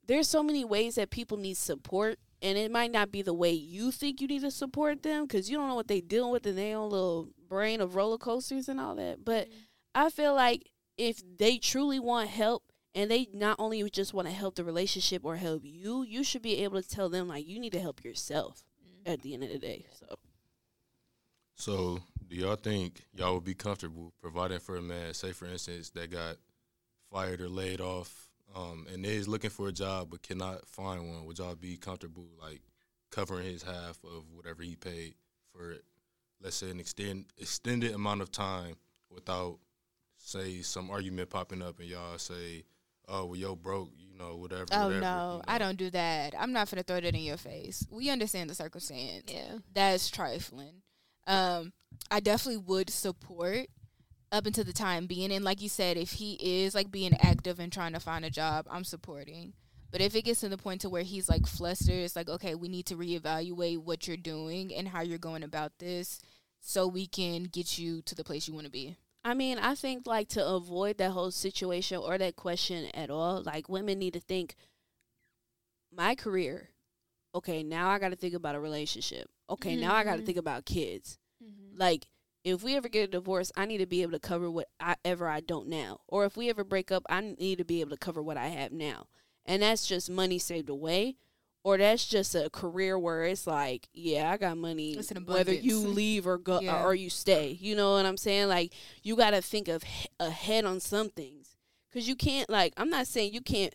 [0.05, 3.51] there's so many ways that people need support, and it might not be the way
[3.51, 6.45] you think you need to support them because you don't know what they dealing with
[6.45, 9.23] in their own little brain of roller coasters and all that.
[9.23, 9.57] But mm-hmm.
[9.95, 14.33] I feel like if they truly want help and they not only just want to
[14.33, 17.59] help the relationship or help you, you should be able to tell them like you
[17.59, 19.09] need to help yourself mm-hmm.
[19.09, 19.85] at the end of the day.
[19.97, 20.15] So
[21.55, 25.91] So, do y'all think y'all would be comfortable providing for a man, say for instance,
[25.91, 26.35] that got
[27.09, 28.22] fired or laid off,
[28.55, 31.25] um, and is looking for a job but cannot find one?
[31.25, 32.61] Would y'all be comfortable like
[33.11, 35.15] covering his half of whatever he paid
[35.51, 35.75] for,
[36.41, 38.75] let's say, an extend extended amount of time
[39.09, 39.59] without,
[40.17, 42.63] say, some argument popping up and y'all say,
[43.07, 44.65] "Oh, well, yo, broke," you know, whatever.
[44.71, 46.33] Oh whatever, no, you I don't do that.
[46.37, 47.85] I'm not gonna throw that in your face.
[47.89, 49.25] We understand the circumstance.
[49.27, 49.57] Yeah.
[49.73, 50.81] That's trifling.
[51.25, 51.71] Um,
[52.11, 53.67] I definitely would support
[54.33, 57.59] up until the time being, and like you said, if he is like being active
[57.59, 59.53] and trying to find a job, I'm supporting.
[59.91, 62.55] But if it gets to the point to where he's like flustered, it's like okay,
[62.55, 66.19] we need to reevaluate what you're doing and how you're going about this,
[66.59, 68.97] so we can get you to the place you want to be.
[69.23, 73.41] I mean, I think like to avoid that whole situation or that question at all,
[73.43, 74.55] like women need to think
[75.95, 76.69] my career.
[77.35, 79.29] Okay, now I got to think about a relationship.
[79.49, 80.25] Okay, now I got to Mhm.
[80.25, 81.17] think about kids.
[81.43, 81.77] Mm-hmm.
[81.79, 82.07] Like
[82.43, 85.39] if we ever get a divorce, I need to be able to cover whatever I
[85.39, 86.01] don't now.
[86.07, 88.47] Or if we ever break up, I need to be able to cover what I
[88.47, 89.07] have now.
[89.45, 91.15] And that's just money saved away.
[91.65, 96.27] Or that's just a career where it's like, yeah, I got money whether you leave
[96.27, 96.83] or go Yeah.
[96.83, 97.57] or you stay.
[97.61, 98.49] You know what I'm saying?
[98.49, 99.81] Like you got to think of
[100.19, 101.55] ahead on some things.
[101.93, 103.73] Cuz you can't like I'm not saying you can't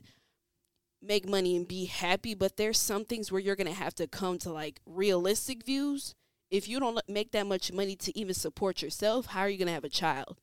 [1.00, 4.06] make money and be happy, but there's some things where you're going to have to
[4.06, 6.14] come to like realistic views.
[6.50, 9.66] If you don't make that much money to even support yourself, how are you going
[9.66, 10.38] to have a child?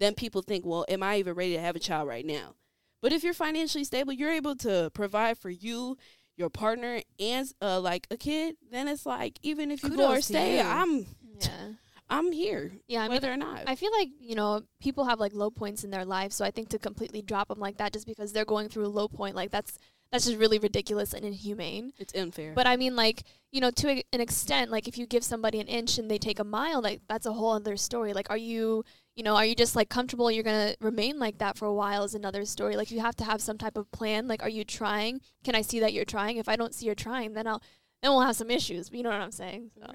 [0.00, 2.54] Then people think, well, am I even ready to have a child right now?
[3.00, 5.96] But if you're financially stable, you're able to provide for you,
[6.36, 8.56] your partner, and uh, like a kid.
[8.70, 10.62] Then it's like even if you go or stay, you.
[10.62, 11.06] I'm
[11.40, 11.72] Yeah.
[12.08, 13.00] I'm here, Yeah.
[13.00, 13.62] I mean, whether or not.
[13.66, 16.50] I feel like you know people have like low points in their life, so I
[16.50, 19.34] think to completely drop them like that just because they're going through a low point,
[19.34, 19.78] like that's
[20.14, 21.92] that's just really ridiculous and inhumane.
[21.98, 22.52] it's unfair.
[22.54, 25.60] But I mean, like you know, to a- an extent, like if you give somebody
[25.60, 28.12] an inch and they take a mile, like that's a whole other story.
[28.12, 28.84] Like, are you,
[29.16, 30.30] you know, are you just like comfortable?
[30.30, 32.76] You're gonna remain like that for a while is another story.
[32.76, 34.26] Like you have to have some type of plan.
[34.28, 35.20] Like, are you trying?
[35.44, 36.36] Can I see that you're trying?
[36.38, 37.62] If I don't see you're trying, then I'll
[38.02, 38.88] then we'll have some issues.
[38.90, 39.70] But You know what I'm saying?
[39.76, 39.86] So.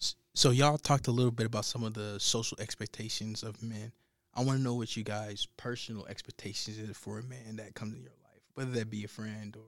[0.00, 3.92] S- So y'all talked a little bit about some of the social expectations of men.
[4.34, 7.94] I want to know what you guys' personal expectations is for a man that comes
[7.94, 8.17] in your life,
[8.58, 9.62] whether that be a friend or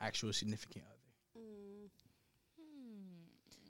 [0.00, 1.38] actual significant other.
[1.38, 1.90] Mm.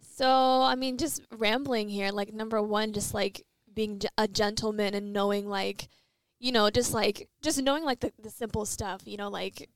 [0.00, 5.12] So, I mean, just rambling here, like, number one, just like being a gentleman and
[5.12, 5.88] knowing, like,
[6.38, 9.68] you know, just like, just knowing, like, the, the simple stuff, you know, like,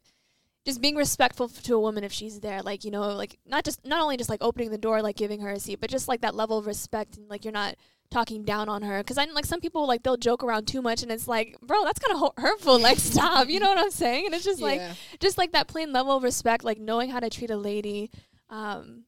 [0.65, 3.85] just being respectful to a woman if she's there, like, you know, like, not just,
[3.85, 6.21] not only just like opening the door, like giving her a seat, but just like
[6.21, 7.75] that level of respect and like you're not
[8.11, 9.03] talking down on her.
[9.03, 11.85] Cause I like some people, like, they'll joke around too much and it's like, bro,
[11.85, 12.79] that's kind of hurtful.
[12.79, 13.49] Like, stop.
[13.49, 14.27] You know what I'm saying?
[14.27, 14.81] And it's just like,
[15.21, 18.11] just like that plain level of respect, like knowing how to treat a lady.
[18.51, 19.05] Um,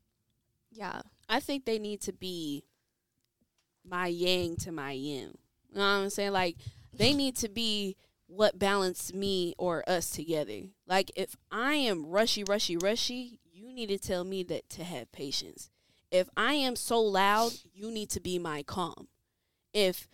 [0.71, 1.01] yeah.
[1.29, 2.65] I think they need to be
[3.85, 5.37] my yang to my yin.
[5.69, 6.33] You know what I'm saying?
[6.33, 6.57] Like
[6.93, 10.63] they need to be what balance me or us together.
[10.87, 15.13] Like if I am rushy, rushy, rushy, you need to tell me that to have
[15.13, 15.71] patience.
[16.11, 19.09] If I am so loud, you need to be my calm.
[19.73, 20.09] If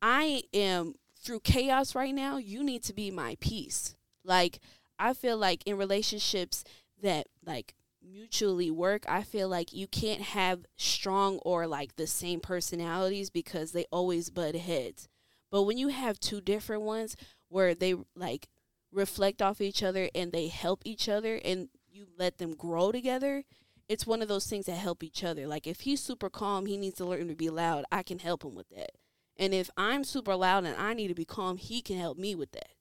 [0.00, 3.94] I am through chaos right now, you need to be my peace.
[4.24, 4.60] Like
[4.98, 6.64] I feel like in relationships
[7.02, 12.40] that like mutually work, I feel like you can't have strong or like the same
[12.40, 15.08] personalities because they always butt heads.
[15.50, 17.16] But when you have two different ones
[17.48, 18.48] where they like
[18.90, 23.44] reflect off each other and they help each other and you let them grow together,
[23.88, 25.46] it's one of those things that help each other.
[25.46, 27.84] Like if he's super calm, he needs to learn to be loud.
[27.90, 28.92] I can help him with that.
[29.36, 32.34] And if I'm super loud and I need to be calm, he can help me
[32.34, 32.72] with that.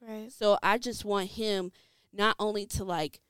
[0.00, 0.32] Right.
[0.32, 1.72] So I just want him
[2.12, 3.20] not only to like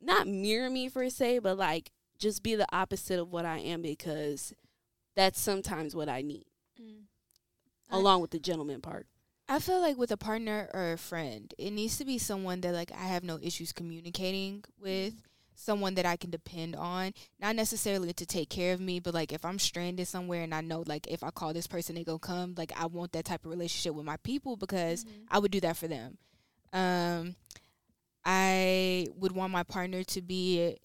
[0.00, 3.82] not mirror me per se, but like just be the opposite of what I am
[3.82, 4.52] because
[5.16, 6.46] that's sometimes what I need,
[6.80, 7.04] mm.
[7.90, 9.06] I- along with the gentleman part.
[9.48, 12.72] I feel like with a partner or a friend, it needs to be someone that
[12.72, 15.22] like I have no issues communicating with, mm.
[15.54, 19.32] Someone that I can depend on, not necessarily to take care of me, but like
[19.32, 22.18] if I'm stranded somewhere and I know like if I call this person they gonna
[22.18, 25.60] come, like I want that type of relationship with my people because I would do
[25.60, 26.16] that for them.
[26.72, 27.34] Um
[28.24, 30.76] I would want my partner to be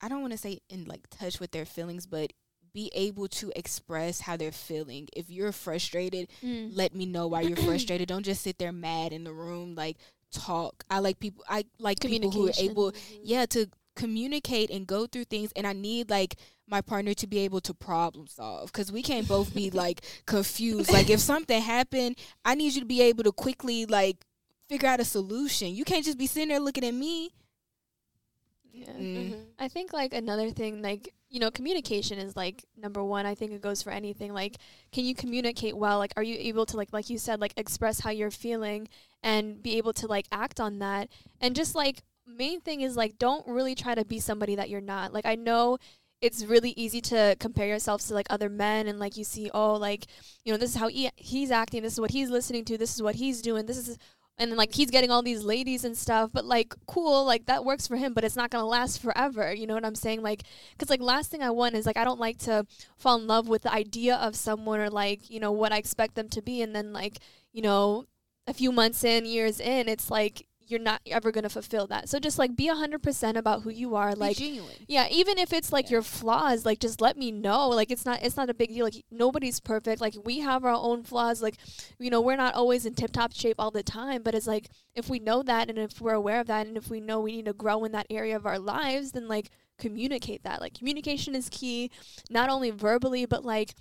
[0.00, 2.32] I don't want to say in like touch with their feelings, but
[2.74, 5.06] be able to express how they're feeling.
[5.14, 6.70] If you're frustrated, Mm.
[6.74, 8.08] let me know why you're frustrated.
[8.08, 9.74] Don't just sit there mad in the room.
[9.74, 9.98] Like
[10.32, 10.82] talk.
[10.90, 11.44] I like people.
[11.48, 13.20] I like people who are able, Mhm.
[13.22, 15.52] yeah, to communicate and go through things.
[15.56, 19.28] And I need like my partner to be able to problem solve because we can't
[19.28, 20.92] both be like confused.
[20.92, 24.24] Like if something happened, I need you to be able to quickly like
[24.68, 25.74] figure out a solution.
[25.74, 27.30] You can't just be sitting there looking at me.
[28.72, 28.86] Yeah.
[28.92, 29.44] Mm.
[29.58, 33.24] I think like another thing, like you know, communication is like number one.
[33.24, 34.34] I think it goes for anything.
[34.34, 34.58] Like,
[34.92, 35.98] can you communicate well?
[35.98, 38.86] Like, are you able to like, like you said, like express how you're feeling
[39.22, 41.08] and be able to like act on that?
[41.40, 44.80] And just like main thing is like, don't really try to be somebody that you're
[44.80, 45.12] not.
[45.12, 45.78] Like, I know
[46.20, 49.74] it's really easy to compare yourselves to like other men and like you see, oh,
[49.74, 50.06] like
[50.44, 51.82] you know, this is how he, he's acting.
[51.82, 52.78] This is what he's listening to.
[52.78, 53.66] This is what he's doing.
[53.66, 53.98] This is
[54.38, 57.64] and then like he's getting all these ladies and stuff but like cool like that
[57.64, 60.42] works for him but it's not gonna last forever you know what i'm saying like
[60.72, 62.64] because like last thing i want is like i don't like to
[62.96, 66.14] fall in love with the idea of someone or like you know what i expect
[66.14, 67.18] them to be and then like
[67.52, 68.06] you know
[68.46, 72.18] a few months in years in it's like you're not ever gonna fulfill that so
[72.18, 74.36] just like be 100% about who you are like
[74.88, 75.92] yeah, even if it's like Yeah.
[75.92, 77.68] your flaws, like just let me know.
[77.68, 78.84] Like it's not it's not a big deal.
[78.84, 80.00] Like nobody's perfect.
[80.00, 81.42] Like we have our own flaws.
[81.42, 81.56] Like
[81.98, 84.68] you know, we're not always in tip top shape all the time, but it's like
[84.94, 87.32] if we know that and if we're aware of that and if we know we
[87.36, 90.60] need to grow in that area of our lives, then like communicate that.
[90.60, 91.90] Like communication is key,
[92.30, 93.74] not only verbally but like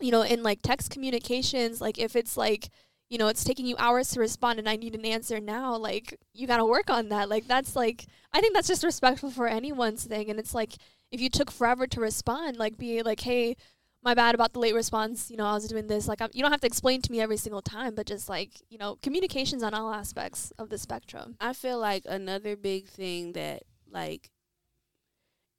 [0.00, 2.70] you know, in like text communications, like if it's like
[3.10, 6.18] you know, it's taking you hours to respond and I need an answer now, like
[6.32, 7.28] you got to work on that.
[7.28, 10.74] Like that's like I think that's just respectful for anyone's thing and it's like
[11.10, 13.56] if you took forever to respond, like be like, "Hey,
[14.02, 15.28] my bad about the late response.
[15.28, 17.20] You know, I was doing this." Like I'm, you don't have to explain to me
[17.20, 21.36] every single time, but just like, you know, communications on all aspects of the spectrum.
[21.40, 24.30] I feel like another big thing that like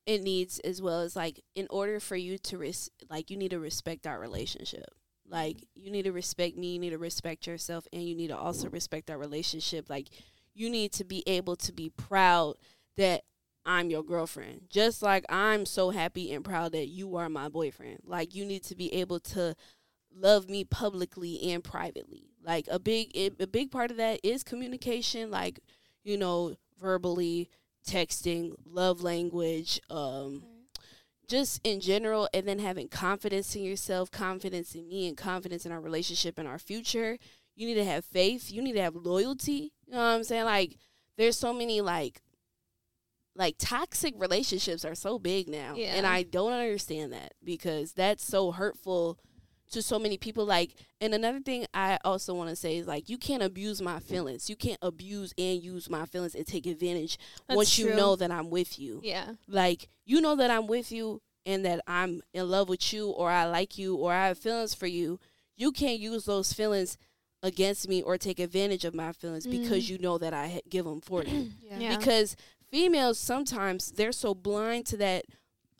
[0.05, 3.51] it needs as well is like in order for you to res- like you need
[3.51, 4.93] to respect our relationship.
[5.31, 8.37] Like you need to respect me, you need to respect yourself and you need to
[8.37, 9.89] also respect our relationship.
[9.89, 10.09] Like
[10.53, 12.55] you need to be able to be proud
[12.97, 13.23] that
[13.65, 14.63] I'm your girlfriend.
[14.69, 17.99] Just like I'm so happy and proud that you are my boyfriend.
[18.05, 19.55] Like you need to be able to
[20.13, 22.25] love me publicly and privately.
[22.43, 25.61] Like a big a big part of that is communication like
[26.03, 27.49] you know verbally
[27.87, 30.43] texting, love language, um
[31.27, 35.71] just in general and then having confidence in yourself, confidence in me and confidence in
[35.71, 37.17] our relationship and our future.
[37.55, 39.71] You need to have faith, you need to have loyalty.
[39.87, 40.45] You know what I'm saying?
[40.45, 40.77] Like
[41.17, 42.21] there's so many like
[43.35, 45.95] like toxic relationships are so big now Yeah.
[45.95, 49.19] and i don't understand that because that's so hurtful
[49.71, 53.09] to so many people like and another thing i also want to say is like
[53.09, 57.17] you can't abuse my feelings you can't abuse and use my feelings and take advantage
[57.47, 59.31] That's once you know that i'm with you Yeah.
[59.47, 63.29] like you know that i'm with you and that i'm in love with you or
[63.29, 65.19] i like you or i have feelings for you
[65.55, 66.97] you can't use those feelings
[67.43, 69.89] against me or take advantage of my feelings because mm.
[69.89, 71.79] you know that i ha- give them for you Yeah.
[71.79, 71.97] Yeah.
[71.97, 72.35] because
[72.69, 75.25] females sometimes they're so blind to that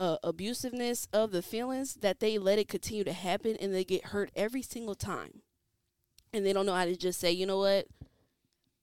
[0.02, 4.06] uh, abusiveness of the feelings that they let it continue to happen and they get
[4.06, 5.42] hurt every single time
[6.34, 7.86] and they don't know how to just say you know what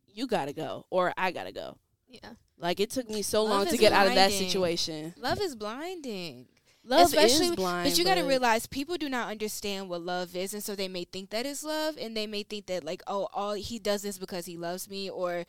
[0.07, 1.76] you gotta go or i gotta go
[2.09, 2.31] Yeah.
[2.57, 5.54] like it took me so Love long to get out of that situation Love is
[5.57, 6.46] blinding.
[6.85, 10.35] love Especially- is blind But you got to realize people do not understand what love
[10.37, 13.02] is, and so they may think that is love, and they may think that like,
[13.07, 15.44] oh, all he does this because he loves me, or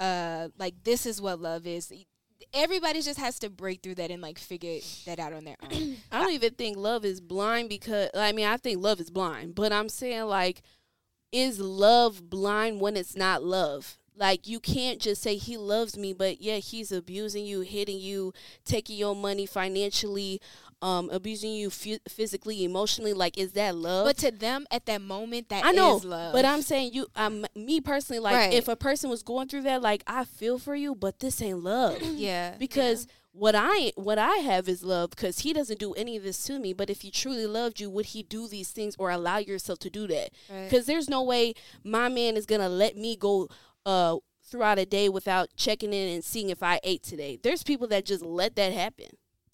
[0.00, 1.92] uh, like this is what love is.
[2.52, 5.96] Everybody just has to break through that and like figure that out on their own.
[6.12, 9.54] I don't even think love is blind because I mean I think love is blind,
[9.54, 10.62] but I'm saying like
[11.32, 13.96] is love blind when it's not love?
[14.16, 18.34] Like you can't just say he loves me, but yeah, he's abusing you, hitting you,
[18.64, 20.40] taking your money financially,
[20.82, 23.12] um, abusing you phy- physically, emotionally.
[23.12, 24.06] Like, is that love?
[24.06, 26.32] but to them at that moment, that I know, is love.
[26.32, 28.52] but I'm saying you, um, me personally, like Right.
[28.54, 31.58] if a person was going through that, like I feel for you, but this ain't
[31.62, 36.16] love yeah, because what I what I have is love because he doesn't do any
[36.16, 36.72] of this to me.
[36.72, 39.90] But if he truly loved you, would he do these things or allow yourself to
[39.90, 40.30] do that?
[40.50, 40.64] Right.
[40.68, 43.48] Because there's no way my man is gonna let me go
[43.86, 47.38] uh throughout a day without checking in and seeing if I ate today.
[47.40, 49.06] There's people that just let that happen.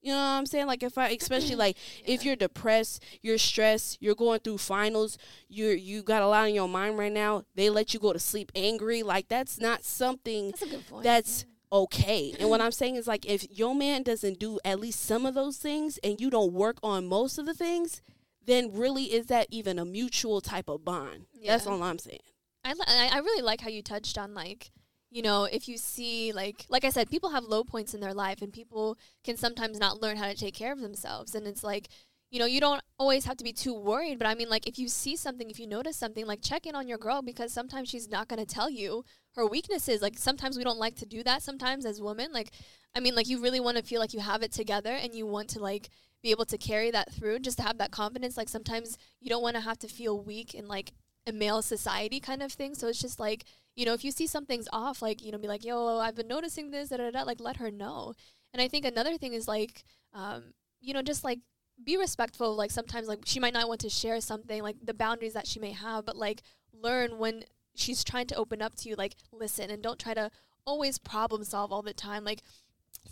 [0.06, 0.66] You know what I'm saying?
[0.68, 5.74] Like if I especially like if you're depressed, you're stressed, you're going through finals, you're
[5.74, 8.52] you got a lot in your mind right now, they let you go to sleep
[8.54, 9.02] angry.
[9.02, 11.02] Like that's not something That's a good point.
[11.02, 12.34] that's okay.
[12.38, 15.34] And what I'm saying is like if your man doesn't do at least some of
[15.34, 18.00] those things and you don't work on most of the things,
[18.44, 21.26] then really is that even a mutual type of bond?
[21.44, 22.20] That's all I'm saying.
[22.64, 24.70] I, li- I really like how you touched on like
[25.10, 28.14] you know if you see like like I said people have low points in their
[28.14, 31.64] life and people can sometimes not learn how to take care of themselves and it's
[31.64, 31.88] like
[32.30, 34.78] you know, you don't always have to be too worried, but I mean, like, if
[34.78, 37.88] you see something, if you notice something, like, check in on your girl because sometimes
[37.88, 39.04] she's not going to tell you
[39.36, 40.02] her weaknesses.
[40.02, 42.32] Like, sometimes we don't like to do that sometimes as women.
[42.32, 42.50] Like,
[42.94, 45.26] I mean, like, you really want to feel like you have it together and you
[45.26, 45.88] want to, like,
[46.22, 48.36] be able to carry that through, just to have that confidence.
[48.36, 50.92] Like, sometimes you don't want to have to feel weak in, like,
[51.28, 52.74] a male society kind of thing.
[52.74, 53.44] So it's just like,
[53.76, 56.28] you know, if you see something's off, like, you know, be like, yo, I've been
[56.28, 58.14] noticing this, da da da, like, let her know.
[58.52, 61.40] And I think another thing is, like, um, you know, just like
[61.82, 62.54] be respectful.
[62.54, 65.60] Like sometimes, like she might not want to share something, like the boundaries that she
[65.60, 68.94] may have, but like learn when she's trying to open up to you.
[68.96, 70.30] Like listen and don't try to
[70.64, 72.24] always problem solve all the time.
[72.24, 72.42] Like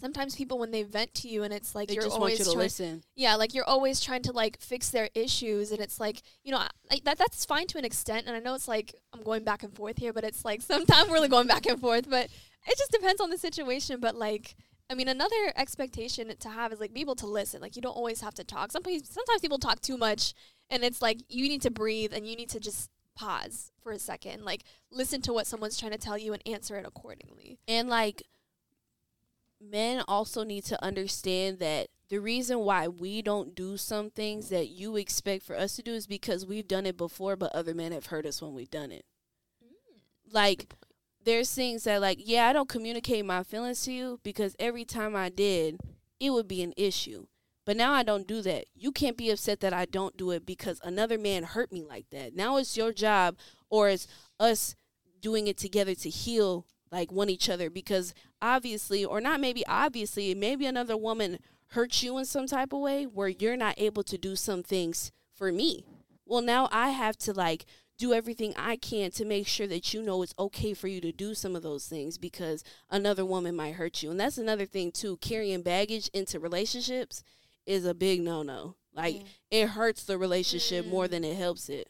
[0.00, 2.50] sometimes people when they vent to you and it's like They you're always you to
[2.52, 3.02] trying, listen.
[3.14, 6.58] yeah, like you're always trying to like fix their issues, and it's like you know
[6.58, 8.26] I, I, that that's fine to an extent.
[8.26, 11.08] And I know it's like I'm going back and forth here, but it's like sometimes
[11.08, 12.08] we're really going back and forth.
[12.08, 12.26] But
[12.66, 14.00] it just depends on the situation.
[14.00, 14.56] But like
[14.90, 17.60] I mean, another expectation to have is like be able to listen.
[17.60, 18.72] Like you don't always have to talk.
[18.72, 20.34] Sometimes sometimes people talk too much,
[20.70, 23.98] and it's like you need to breathe and you need to just pause for a
[23.98, 27.58] second, like listen to what someone's trying to tell you and answer it accordingly.
[27.68, 28.22] And like
[29.60, 34.68] men also need to understand that the reason why we don't do some things that
[34.68, 37.92] you expect for us to do is because we've done it before but other men
[37.92, 39.04] have hurt us when we've done it.
[39.64, 40.32] Mm.
[40.32, 40.72] Like
[41.24, 45.16] there's things that like yeah, I don't communicate my feelings to you because every time
[45.16, 45.78] I did,
[46.20, 47.26] it would be an issue.
[47.64, 48.66] But now I don't do that.
[48.74, 52.06] You can't be upset that I don't do it because another man hurt me like
[52.10, 52.34] that.
[52.34, 53.36] Now it's your job
[53.70, 54.06] or it's
[54.38, 54.76] us
[55.20, 60.34] doing it together to heal like want each other because obviously or not maybe obviously
[60.34, 64.16] maybe another woman hurt you in some type of way where you're not able to
[64.16, 65.84] do some things for me.
[66.24, 67.66] Well, now I have to like
[67.98, 71.12] do everything I can to make sure that you know it's okay for you to
[71.12, 74.10] do some of those things because another woman might hurt you.
[74.10, 77.22] And that's another thing too, carrying baggage into relationships
[77.66, 78.76] is a big no-no.
[78.94, 81.10] Like it hurts the relationship more mm.
[81.10, 81.88] than it helps it.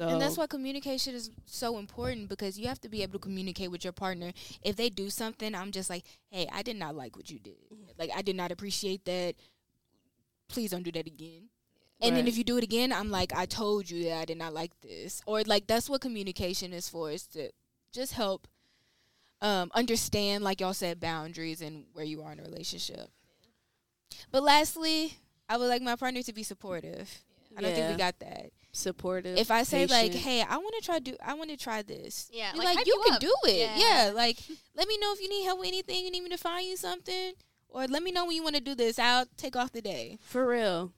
[0.00, 3.18] So And that's why communication is so important because you have to be able to
[3.18, 4.32] communicate with your partner.
[4.62, 7.58] If they do something, I'm just like, hey, I did not like what you did.
[7.98, 9.34] Like, I did not appreciate that.
[10.48, 11.50] Please don't do that again.
[12.00, 14.38] And then if you do it again, I'm like, I told you that I did
[14.38, 15.20] not like this.
[15.26, 17.50] Or like that's what communication is for, is to
[17.92, 18.48] just help
[19.42, 23.10] um, understand, like y'all said, boundaries and where you are in a relationship.
[24.32, 27.22] But lastly, I would like my partner to be supportive.
[27.54, 29.36] I don't think we got that supportive.
[29.38, 32.30] if I say like, "Hey, I want to try do I want to try this,"
[32.32, 33.20] Yeah, like, like, you, you can up.
[33.20, 33.58] do it.
[33.78, 33.78] Yeah.
[34.06, 34.12] Yeah.
[34.14, 34.38] like
[34.76, 36.04] let me know if you need help with anything.
[36.04, 37.32] You need me to find you something,
[37.68, 38.98] or let me know when you want to do this.
[38.98, 40.18] I'll take off the day.
[40.22, 40.92] for real.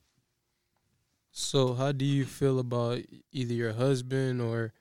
[1.30, 2.98] So, how do you feel about
[3.30, 4.72] either your husband or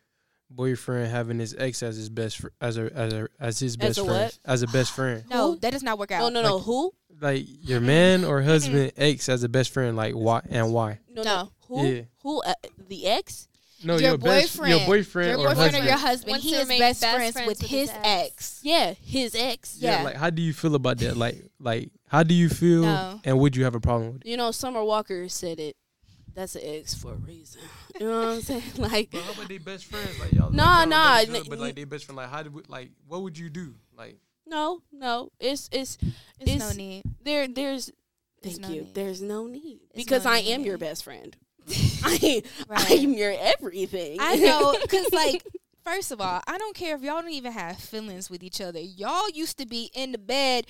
[0.49, 3.77] boyfriend having his ex as his best fr- as a as a as his As
[3.77, 4.39] best a friend what?
[4.43, 5.23] as a best friend?
[5.29, 6.19] No, that does not work out.
[6.21, 6.55] No, no, no.
[6.57, 6.93] Like- Who?
[7.21, 10.99] Like your man or husband ex as a best friend, like why and why?
[11.09, 11.35] No, No.
[11.43, 11.51] no.
[11.71, 11.87] Who?
[11.87, 12.01] Yeah.
[12.23, 12.41] Who?
[12.43, 12.53] Uh,
[12.89, 13.47] the ex?
[13.83, 14.85] No, Your your, best your boyfriend.
[14.85, 15.83] boyfriend Your or boyfriend husband.
[15.83, 18.59] or your husband, Wants he is best, best friends, friends with with his his ex.
[18.61, 19.77] Yeah, his ex.
[19.79, 20.03] Yeah.
[20.03, 21.17] Like, how do you feel about that?
[21.17, 22.83] Like, like how do you feel?
[22.83, 23.19] No.
[23.23, 24.27] And would you have a problem with it?
[24.29, 25.75] You know, Summer Walker said it.
[26.35, 27.61] That's an ex for a reason.
[27.99, 28.61] You know what I'm saying?
[28.77, 30.19] Like, But how about they best friends?
[30.19, 32.17] Like y'all, Nah, like, y'all nah, really good, but like they best friend.
[32.17, 33.73] Like how do we, like what would you do?
[33.97, 35.31] Like no, no.
[35.39, 37.01] It's it's There's It's- no need.
[37.23, 37.47] there.
[37.47, 37.91] There's.
[38.43, 38.81] There's Thank no you.
[38.81, 38.93] need.
[38.95, 41.35] There's no need There's because no I am your best friend.
[42.03, 42.91] I Right.
[42.91, 44.17] I'm your everything.
[44.19, 45.43] I know, cause like.
[45.83, 48.79] First of all, I don't care if y'all don't even have feelings with each other.
[48.79, 50.67] Y'all used to be in the bed,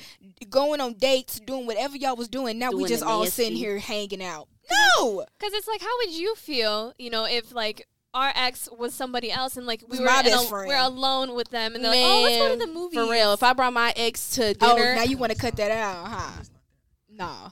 [0.50, 2.58] going on dates, doing whatever y'all was doing.
[2.58, 4.48] Now we just all sitting here hanging out.
[4.96, 8.94] No, Because it's like, how would you feel, you know, if like our ex was
[8.94, 10.68] somebody else and like we Was were my in best a- friend.
[10.70, 12.96] we're alone with them and they're like, oh, let's go to the movie.
[12.96, 15.58] For real, if I brought my ex to Oh, dinner, now you want to cut
[15.58, 16.44] that out, huh?
[17.10, 17.50] Nah.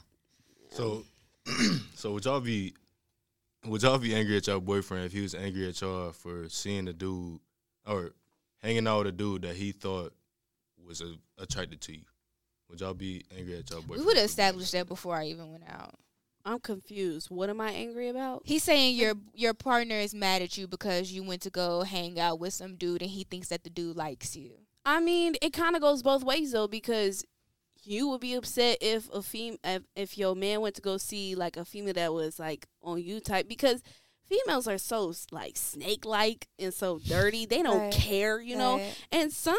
[0.70, 1.04] So,
[1.94, 2.74] so would y'all be
[3.66, 6.88] would y'all be angry at your boyfriend if he was angry at y'all for seeing
[6.88, 7.40] a dude
[7.86, 8.12] or
[8.62, 10.14] hanging out with a dude that he thought
[10.86, 12.04] was a, attracted to you?
[12.70, 14.02] Would y'all be angry at your boyfriend?
[14.02, 15.96] We would have established that before I even went out.
[16.46, 17.30] I'm confused.
[17.30, 18.44] What am I angry about?
[18.46, 22.20] He's saying your your partner is mad at you because you went to go hang
[22.20, 24.52] out with some dude and he thinks that the dude likes you.
[24.86, 27.26] I mean, it kind of goes both ways though, because
[27.84, 31.36] you would be upset if a fem if, if your man went to go see
[31.36, 33.82] like a female that was like on you type because
[34.30, 37.46] females are so like snake like and so dirty.
[37.46, 37.92] They don't Right.
[37.94, 38.82] care, you know.
[39.12, 39.56] And some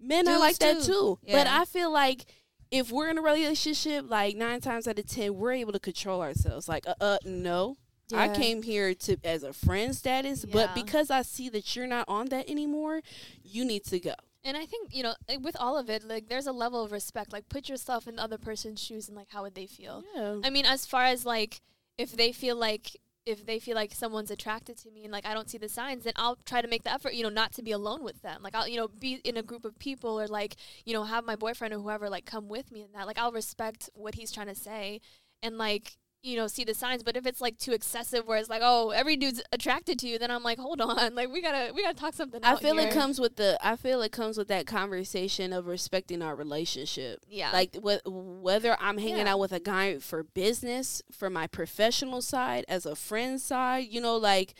[0.00, 0.92] men are Dudes like that too.
[0.92, 1.18] too.
[1.30, 2.24] But I feel like
[2.70, 6.22] if we're in a relationship, like nine times out of ten, we're able to control
[6.22, 6.68] ourselves.
[6.68, 7.76] Like, uh, uh no.
[8.14, 12.08] I came here to as a friend status, but because I see that you're not
[12.08, 13.00] on that anymore,
[13.42, 14.14] you need to go.
[14.46, 16.92] And I think, you know, like, with all of it, like there's a level of
[16.92, 17.32] respect.
[17.32, 20.04] Like put yourself in the other person's shoes and like how would they feel?
[20.14, 20.40] Yeah.
[20.44, 21.60] I mean, as far as like
[21.98, 25.34] if they feel like if they feel like someone's attracted to me and like I
[25.34, 27.62] don't see the signs, then I'll try to make the effort, you know, not to
[27.62, 28.40] be alone with them.
[28.40, 31.24] Like I'll, you know, be in a group of people or like, you know, have
[31.24, 33.08] my boyfriend or whoever like come with me and that.
[33.08, 35.00] Like I'll respect what he's trying to say
[35.42, 37.02] and like you know, see the signs.
[37.02, 40.18] But if it's like too excessive, where it's like, oh, every dude's attracted to you,
[40.18, 42.40] then I'm like, hold on, like we gotta we gotta talk something.
[42.42, 42.88] I feel here.
[42.88, 43.58] it comes with the.
[43.62, 47.20] I feel it comes with that conversation of respecting our relationship.
[47.28, 49.32] Yeah, Like wh- whether I'm hanging Yeah.
[49.34, 54.00] out with a guy for business, for my professional side, as a friend side, you
[54.00, 54.54] know, like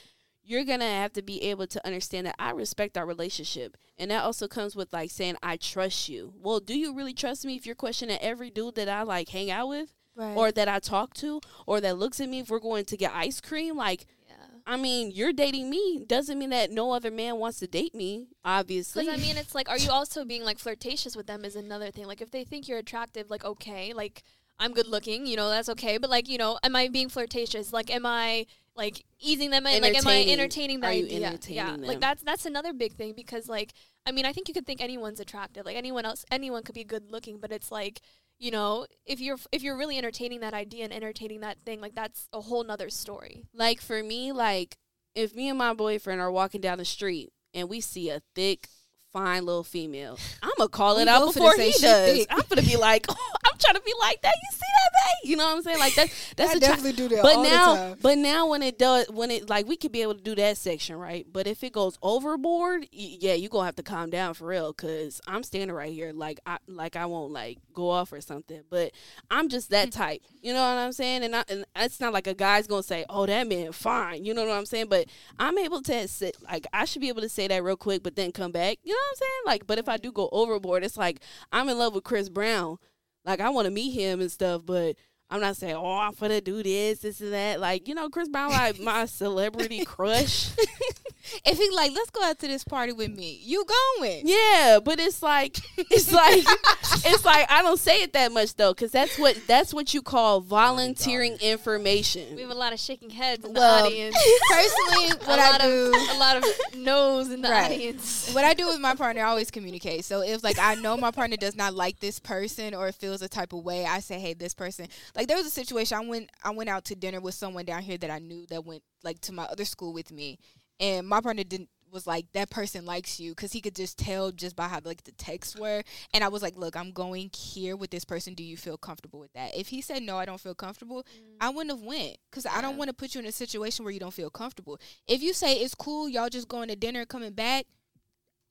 [0.48, 4.22] you're gonna have to be able to understand that I respect our relationship, and that
[4.22, 6.32] also comes with like saying I trust you.
[6.40, 9.50] Well, do you really trust me if you're questioning every dude that I like hang
[9.50, 10.36] out with, right.
[10.36, 13.12] or that I talk to, or that looks at me if we're going to get
[13.14, 13.76] ice cream?
[13.76, 14.34] Like, yeah.
[14.66, 18.28] I mean, you're dating me doesn't mean that no other man wants to date me.
[18.44, 21.44] Obviously, Because I mean, it's like, are you also being like flirtatious with them?
[21.44, 22.06] Is another thing.
[22.06, 24.22] Like, if they think you're attractive, like, okay, like
[24.58, 25.98] I'm good looking, you know, that's okay.
[25.98, 27.72] But like, you know, am I being flirtatious?
[27.72, 29.82] Like, am I like easing them in?
[29.82, 30.32] Like, am I Entertaining.
[30.32, 31.20] entertaining the Are you idea?
[31.20, 31.82] yeah, entertaining them?
[31.82, 33.72] like that's that's another big thing because like,
[34.06, 35.64] I mean, I think you could think anyone's attractive.
[35.66, 38.00] Like anyone else, anyone could be good looking, but it's like.
[38.38, 41.94] You know, if you're if you're really entertaining that idea and entertaining that thing, like
[41.94, 43.44] that's a whole nother story.
[43.54, 44.76] like for me, like
[45.14, 48.68] if me and my boyfriend are walking down the street and we see a thick,
[49.12, 52.12] fine little female, I'm gonna call it We out before say he does.
[52.18, 52.26] thick.
[52.30, 54.34] I'm gonna be like, oh, I'm trying to be like that.
[54.34, 55.30] You see that, babe?
[55.30, 55.78] You know what I'm saying?
[55.78, 56.12] Like that.
[56.36, 57.98] That's I chi- definitely do that But all the now, time.
[58.00, 60.56] but now when it does, when it like we could be able to do that
[60.56, 61.26] section, right?
[61.30, 64.72] But if it goes overboard, y- yeah, you gonna have to calm down for real,
[64.72, 68.62] cause I'm standing right here, like I like I won't like go off or something.
[68.70, 68.92] But
[69.30, 70.00] I'm just that mm-hmm.
[70.02, 71.24] type, you know what I'm saying?
[71.24, 74.34] And, I, and it's not like a guy's gonna say, "Oh, that man fine," you
[74.34, 74.86] know what I'm saying?
[74.88, 75.06] But
[75.38, 78.16] I'm able to sit, like I should be able to say that real quick, but
[78.16, 79.42] then come back, you know what I'm saying?
[79.46, 81.20] Like, but if I do go overboard, it's like
[81.52, 82.78] I'm in love with Chris Brown,
[83.26, 84.96] like I want to meet him and stuff, but.
[85.28, 87.58] I'm not saying, oh, I'm gonna do this, this, and that.
[87.58, 90.50] Like, you know, Chris Brown, like my celebrity crush.
[91.44, 93.64] If he like, let's go out to this party with me, you
[93.98, 94.22] going?
[94.24, 96.44] Yeah, but it's like it's like
[97.04, 100.02] it's like I don't say it that much though, because that's what that's what you
[100.02, 102.34] call volunteering information.
[102.36, 104.16] We have a lot of shaking heads in the audience.
[104.50, 106.44] Personally, what a I lot do, of a lot of
[106.76, 107.70] no's in the Right.
[107.72, 108.32] audience.
[108.32, 110.04] what I do with my partner, I always communicate.
[110.04, 113.28] So if like I know my partner does not like this person or feels a
[113.28, 114.88] type of way, I say, hey, this person.
[115.14, 117.82] Like there was a situation I went I went out to dinner with someone down
[117.82, 120.38] here that I knew that went like to my other school with me,
[120.80, 124.32] and my partner didn't was like that person likes you because he could just tell
[124.32, 127.76] just by how like the texts were and i was like look i'm going here
[127.76, 130.40] with this person do you feel comfortable with that if he said no i don't
[130.40, 131.26] feel comfortable mm.
[131.40, 133.92] I wouldn't have went because I don't want to put you in a situation where
[133.92, 134.78] you don't feel comfortable.
[135.06, 137.66] If you say it's cool, y'all just going to dinner, coming back,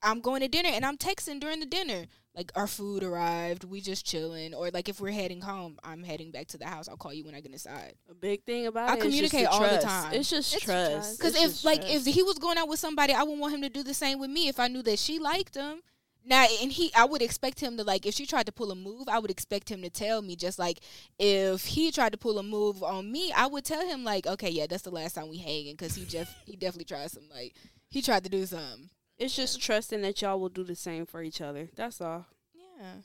[0.02, 2.06] I'm going to dinner and I'm texting during the dinner.
[2.36, 6.32] Like our food arrived, we just chilling, or like if we're heading home, I'm heading
[6.32, 6.90] back to the house.
[6.90, 7.94] I'll call you when I get inside.
[8.12, 10.14] A big thing about I it is just communicate all the time.
[10.14, 10.92] It's just It's trust.
[10.92, 11.20] trust.
[11.20, 12.08] Because if like trust.
[12.08, 14.20] if he was going out with somebody, I wouldn't want him to do the same
[14.20, 15.82] with me if I knew that she liked him.
[16.28, 18.76] Now, and he, I would expect him to like if she tried to pull a
[18.76, 20.36] move, I would expect him to tell me.
[20.36, 20.80] Just like
[21.20, 24.50] if he tried to pull a move on me, I would tell him like, okay,
[24.50, 27.54] yeah, that's the last time we hanging because he just he definitely tried some like
[27.90, 28.90] he tried to do something.
[29.18, 31.70] It's just trusting that y'all will do the same for each other.
[31.76, 32.26] That's all.
[32.54, 33.02] Yeah,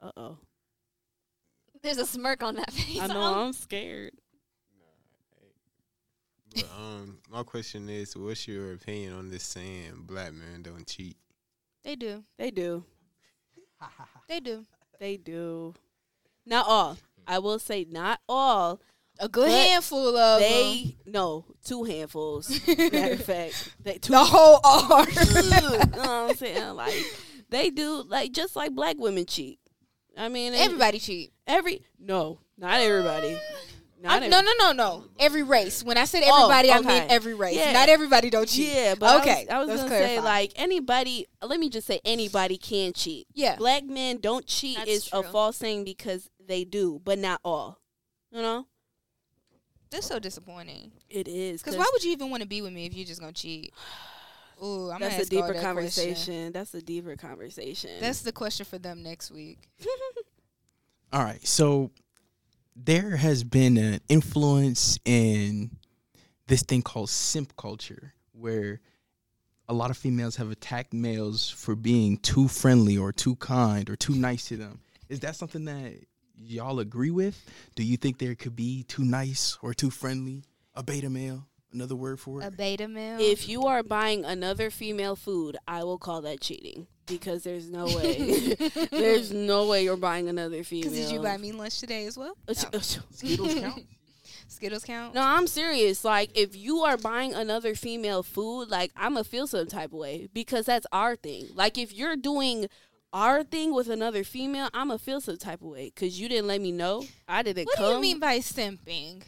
[0.00, 0.38] Uh oh.
[1.82, 3.00] There's a smirk on that face.
[3.00, 4.12] I know Um, I'm scared.
[6.54, 11.16] But um, my question is, what's your opinion on this saying, "Black men don't cheat"?
[11.84, 12.84] they do, They do.
[14.28, 14.66] they do.
[14.98, 15.74] They do.
[16.44, 16.98] Not all.
[17.26, 18.80] I will say not all.
[19.22, 20.48] A good But handful of them.
[20.50, 22.48] They no two handfuls.
[22.68, 24.12] Matter of fact, they two.
[24.12, 25.06] the whole arm.
[25.10, 26.74] you know what I'm saying?
[26.74, 26.94] Like
[27.50, 29.58] they do, like just like black women cheat.
[30.16, 31.32] I mean, they- Everybody cheat.
[31.46, 33.36] every no, not everybody.
[34.02, 35.04] Not I, no, no, no, no.
[35.18, 35.84] Every race.
[35.84, 37.56] When I said Oh, everybody, I mean every race.
[37.56, 37.72] Yeah.
[37.72, 38.72] Not everybody don't cheat.
[38.74, 41.26] Yeah, but Okay, I was, I was gonna say like anybody.
[41.42, 43.26] Let me just say anybody can cheat.
[43.34, 43.56] Yeah.
[43.56, 47.78] Black men don't cheat That's is a false thing because they do, but not all.
[48.32, 48.66] You know,
[49.90, 50.92] That's so disappointing.
[51.08, 53.20] it is Because why would you even want to be with me if you're just
[53.20, 53.74] gonna cheat?
[54.62, 56.14] Ooh, I'm that's a deeper that conversation.
[56.14, 56.52] question.
[56.52, 57.90] That's a deeper conversation.
[57.98, 59.58] That's the question for them next week.
[61.12, 61.44] All right.
[61.46, 61.90] So
[62.76, 65.70] there has been an influence in
[66.46, 68.80] this thing called simp culture where
[69.68, 73.96] a lot of females have attacked males for being too friendly or too kind or
[73.96, 74.80] too nice to them.
[75.08, 75.94] Is that something that
[76.42, 77.44] y'all agree with?
[77.74, 80.44] Do you think there could be too nice or too friendly?
[80.74, 81.46] A beta male?
[81.72, 82.46] Another word for it?
[82.46, 83.18] A beta male.
[83.20, 86.86] if you are buying another female food, I will call that cheating.
[87.06, 88.54] because there's no way,
[88.90, 90.90] there's no way you're buying another female.
[90.90, 92.36] Because did you buy me lunch today as well?
[92.48, 92.80] Uh, No.
[93.12, 93.84] Skittles count.
[94.48, 95.14] Skittles count.
[95.14, 96.04] No, I'm serious.
[96.04, 99.92] Like, if you are buying another female food, like, I'm going to feel some type
[99.92, 101.46] of way because that's our thing.
[101.54, 102.66] Like, if you're doing
[103.12, 106.28] our thing with another female, I'm going to feel some type of way because you
[106.28, 107.04] didn't let me know.
[107.28, 107.86] I didn't What come.
[107.86, 109.22] do you mean by simping?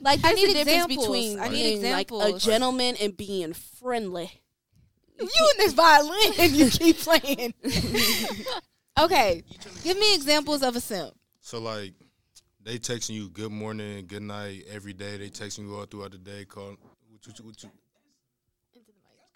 [0.00, 1.06] Like, I there's need a difference examples.
[1.06, 4.30] between I need being, like, a gentleman and being friendly.
[5.18, 7.54] You and this violin, and you keep playing.
[9.00, 9.42] okay,
[9.82, 11.14] give me examples of a simp.
[11.40, 11.94] So like,
[12.62, 15.16] they texting you good morning, good night every day.
[15.16, 16.44] They texting you all throughout the day.
[16.44, 16.76] Calling.
[17.10, 17.70] What you, what you,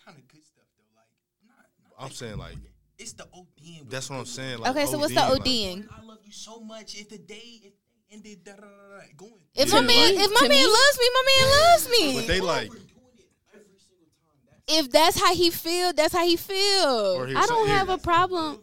[0.04, 0.84] kind of good stuff though.
[0.94, 1.08] Like,
[1.46, 2.56] not, not I'm saying like,
[2.98, 3.88] it's the ODing.
[3.90, 4.58] that's what I'm saying.
[4.58, 6.94] Like, Okay, so what's the ODing, like- I love you so much.
[6.96, 7.72] If the day if
[8.10, 9.32] ended, da, da, da, da, da, going.
[9.54, 12.14] If Yeah, my man, if my man me- loves me, my man loves me.
[12.20, 12.70] But they like,
[14.68, 17.26] if that's how he feel, that's how he feel.
[17.36, 18.60] I don't here- have a problem.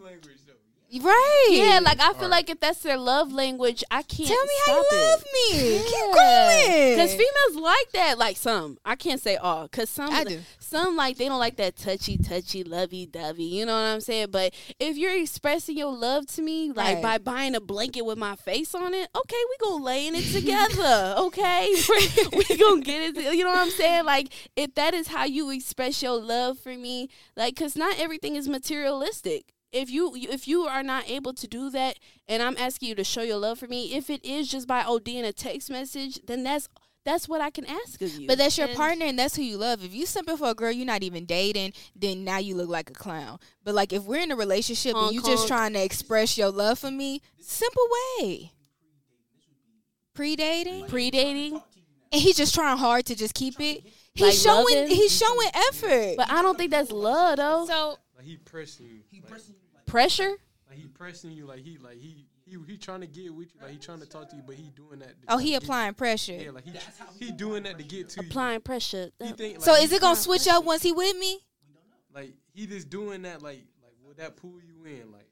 [1.02, 1.48] Right?
[1.52, 2.30] Yeah, like I feel Alright.
[2.32, 5.02] like if that's their love language, I can't tell me how stop you it.
[5.02, 5.80] love me.
[5.84, 6.96] Keep going.
[6.96, 8.78] Because females like that, like some.
[8.86, 10.40] I can't say all, because some, I do.
[10.60, 13.44] some like they don't like that touchy, touchy, lovey dovey.
[13.44, 14.28] You know what I'm saying?
[14.32, 17.04] But if you're expressing your love to me, like Right.
[17.04, 20.26] by buying a blanket with my face on it, okay, we gonna lay in it
[20.34, 21.16] together.
[21.18, 21.68] okay,
[22.34, 23.36] we gonna get it.
[23.36, 24.06] You know what I'm saying?
[24.06, 28.36] Like if that is how you express your love for me, like because not everything
[28.36, 29.54] is materialistic.
[29.82, 31.98] If you if you are not able to do that,
[32.28, 34.84] and I'm asking you to show your love for me, if it is just by
[34.84, 36.68] OD ODing a text message, then that's
[37.06, 38.28] that's what I can ask of you.
[38.28, 39.82] But that's your And- partner and that's who you love.
[39.84, 42.90] If you simping for a girl you're not even dating, then now you look like
[42.90, 43.40] a clown.
[43.64, 46.50] But like if we're in a relationship Honk, and you're just trying to express your
[46.52, 47.84] love for me, simple
[48.20, 48.52] way.
[50.14, 51.62] Pre-dating, pre-dating,
[52.12, 53.84] and he's just trying hard to just keep it.
[54.16, 54.96] He's Like showing loving?
[54.96, 56.16] he's showing effort.
[56.18, 57.66] but I don't think that's love though.
[57.68, 59.02] So Like he pressing you.
[59.22, 60.32] Like, Pressure.
[60.70, 61.46] like he pressing you.
[61.46, 63.62] Like he like he he he trying to get with you.
[63.62, 65.10] Like he trying to talk to you, but he doing that.
[65.10, 66.34] to oh, he to get- applying pressure.
[66.34, 66.74] Yeah, like he
[67.26, 69.12] he doing that to get to Applying pressure.
[69.20, 69.28] you.
[69.28, 71.40] He think, So is he- it gonna switch up once he with me?
[72.14, 73.42] like he just doing that?
[73.44, 75.12] Like like will that pull you in?
[75.12, 75.30] Like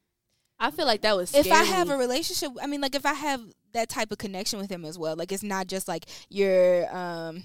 [0.60, 1.34] I feel like that was.
[1.34, 3.42] if I have a relationship, I mean, like if I have
[3.74, 7.44] that type of connection with him as well, like it's not just like you're um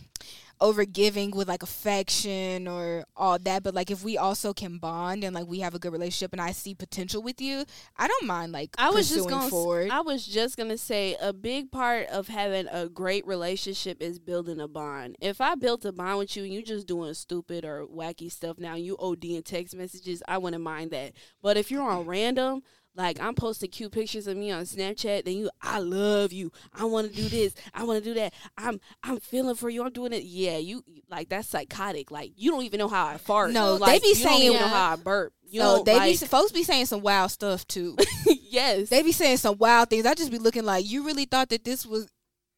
[0.60, 5.24] over giving with like affection or all that, but like if we also can bond
[5.24, 7.64] and like we have a good relationship and I see potential with you,
[7.96, 9.48] I don't mind like I was just gonna.
[9.48, 9.90] forward.
[9.90, 14.60] I was just gonna say a big part of having a great relationship is building
[14.60, 15.16] a bond.
[15.20, 18.58] If I built a bond with you and you just doing stupid or wacky stuff
[18.58, 21.12] now, you OD in text messages, I wouldn't mind that.
[21.42, 22.62] But if you're on random.
[23.00, 26.52] Like I'm posting cute pictures of me on Snapchat, then you, I love you.
[26.74, 27.54] I want to do this.
[27.72, 28.34] I want to do that.
[28.58, 29.82] I'm, I'm feeling for you.
[29.82, 30.22] I'm doing it.
[30.22, 32.10] Yeah, you like that's psychotic.
[32.10, 33.52] Like you don't even know how I fart.
[33.52, 35.32] No, like, they like, be you don't saying- even know how I burp.
[35.48, 37.96] You so know, they like, be folks be saying some wild stuff too.
[38.26, 40.04] yes, they be saying some wild things.
[40.04, 42.06] I just be looking like you really thought that this was.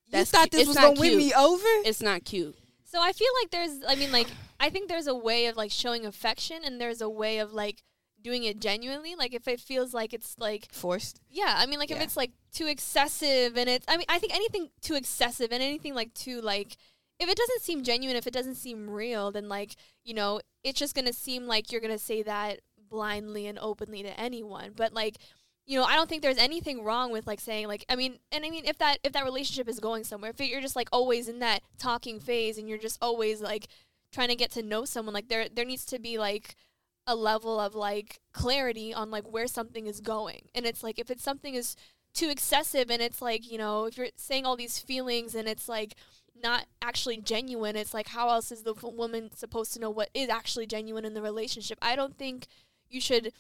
[0.09, 1.65] You thought this was gonna win me over?
[1.87, 2.57] it's not cute.
[2.85, 4.27] so I feel like there's I mean like
[4.59, 7.85] I think there's a way of like showing affection and there's a way of like
[8.23, 9.15] doing it genuinely.
[9.15, 11.21] Like if it feels like it's like Forced.
[11.31, 14.35] yeah, I mean like if it's like too excessive and it's I mean I think
[14.35, 16.77] anything too excessive and anything like too like
[17.19, 20.79] if it doesn't seem genuine, if it doesn't seem real, then like, you know, it's
[20.79, 24.73] just gonna seem like you're gonna say that blindly and openly to anyone.
[24.77, 25.19] But like
[25.65, 28.45] you know, I don't think there's anything wrong with like saying like I mean, and
[28.45, 31.29] I mean if that if that relationship is going somewhere, if you're just like always
[31.29, 33.69] in that talking phase and you're just always like
[34.13, 36.57] trying to get to know someone, like there there needs to be like
[37.07, 40.43] a level of like clarity on like where something is going.
[40.55, 41.77] And it's like if it's something is
[42.15, 45.69] too excessive and it's like, you know, if you're saying all these feelings and it's
[45.69, 45.95] like
[46.43, 50.29] not actually genuine, it's like how else is the woman supposed to know what is
[50.29, 51.79] actually genuine in the relationship?
[51.83, 52.47] I don't think
[52.89, 53.33] you should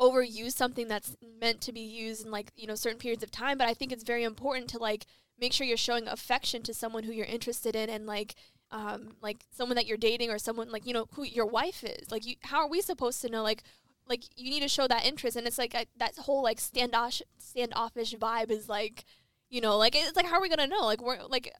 [0.00, 3.58] overuse something that's meant to be used in like, you know, certain periods of time,
[3.58, 5.06] but I think it's very important to like
[5.40, 8.34] make sure you're showing affection to someone who you're interested in and like
[8.70, 12.10] um like someone that you're dating or someone like you know who your wife is.
[12.10, 13.62] Like you how are we supposed to know like
[14.08, 15.36] like you need to show that interest.
[15.36, 19.04] And it's like that whole like standoff standoffish vibe is like
[19.48, 20.84] you know like it's like how are we gonna know?
[20.84, 21.52] Like we're like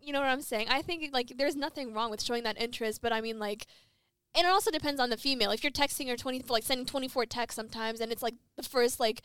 [0.00, 0.68] you know what i'm saying?
[0.70, 3.66] I think like there's nothing wrong with showing that interest but i mean like
[4.34, 5.50] and it also depends on the female.
[5.50, 9.00] If you're texting or 20 like sending 24 texts sometimes and it's like the first
[9.00, 9.22] like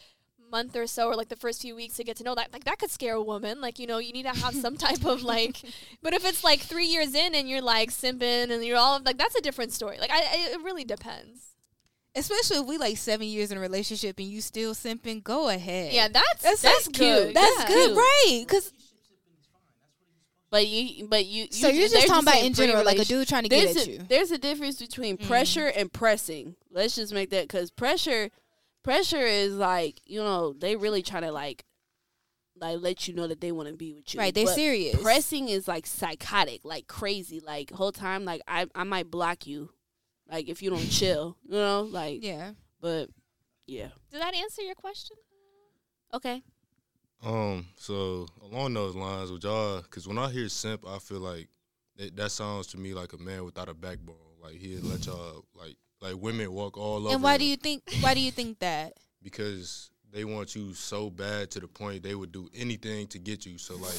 [0.52, 2.64] month or so or like the first few weeks to get to know that like
[2.64, 5.24] that could scare a woman like you know you need to have some type of
[5.36, 5.62] like
[6.04, 9.18] but if it's like three years in and you're like simping and you're all like
[9.18, 11.42] that's a different story like I, I it really depends
[12.16, 15.92] Especially if we like seven years in a relationship and you still simping, go ahead.
[15.94, 17.34] yeah that's That's, that's, that's good cute.
[17.34, 17.68] That's Yeah.
[17.68, 18.44] good, right?
[18.48, 18.72] Because
[20.52, 21.48] But you, but you.
[21.50, 23.74] So you you're they're just talking about in general, like a dude trying to there's
[23.74, 24.00] get at a, you.
[24.08, 25.28] There's a difference between Mm.
[25.28, 26.56] pressure and pressing.
[26.70, 28.30] Let's just make that because pressure,
[28.84, 31.64] pressure is like you know they really trying to like,
[32.60, 34.20] like let you know that they want to be with you.
[34.20, 35.02] Right, they But serious.
[35.02, 38.26] Pressing is like psychotic, like crazy, like whole time.
[38.26, 39.70] Like I, I might block you,
[40.30, 42.24] like if you don't chill, you know, like.
[42.24, 42.52] yeah.
[42.82, 43.10] But
[43.66, 45.16] yeah, Did that answer your question?
[46.14, 46.44] okay.
[47.26, 51.48] Um, so along those lines, with y'all, because when I hear simp, I feel like
[51.96, 54.18] that, that sounds to me like a man without a backbone.
[54.42, 57.16] Like he'd let y'all like like women walk all over.
[57.16, 57.84] And why do you think?
[58.02, 58.94] Why do you think that?
[59.24, 63.46] Because they want you so bad to the point they would do anything to get
[63.46, 63.58] you.
[63.58, 63.96] So like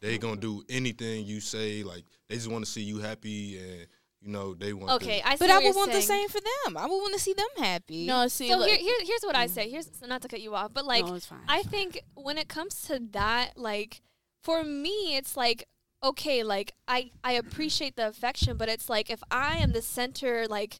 [0.00, 1.82] they gonna do anything you say.
[1.82, 3.86] Like they just want to see you happy, and
[4.20, 4.92] you know they want.
[5.02, 6.76] Okay, I see But what I would you're want the same for them.
[6.76, 8.06] I would want to see them happy.
[8.06, 9.50] No, see, So look, here, here, here's what I mm.
[9.50, 9.68] say.
[9.68, 11.40] Here's not to cut you off, but like no, it's fine.
[11.48, 14.00] I think when it comes to that, like
[14.44, 15.64] for me, it's like
[16.04, 20.46] okay, like I I appreciate the affection, but it's like if I am the center,
[20.46, 20.78] like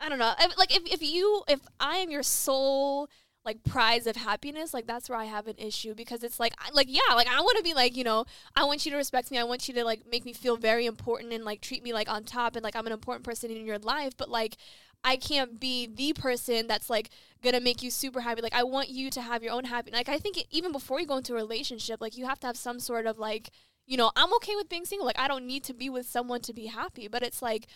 [0.00, 3.08] I don't know, like if if you if I am your sole
[3.44, 6.70] like prize of happiness, like that's where I have an issue because it's like I,
[6.72, 8.24] like yeah, like I want to be like you know
[8.54, 10.86] I want you to respect me, I want you to like make me feel very
[10.86, 13.64] important and like treat me like on top and like I'm an important person in
[13.66, 14.56] your life, but like.
[15.04, 18.42] I can't be the person that's like gonna make you super happy.
[18.42, 19.92] Like I want you to have your own happy.
[19.92, 22.48] Like I think it, even before you go into a relationship, like you have to
[22.48, 23.50] have some sort of like,
[23.86, 25.06] you know, I'm okay with being single.
[25.06, 27.06] Like I don't need to be with someone to be happy.
[27.06, 27.68] But it's like,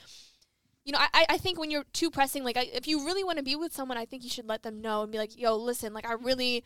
[0.85, 3.39] you know, I I think when you're too pressing, like I, if you really want
[3.39, 5.57] to be with someone, I think you should let them know and be like, yo,
[5.57, 6.65] listen, like I really,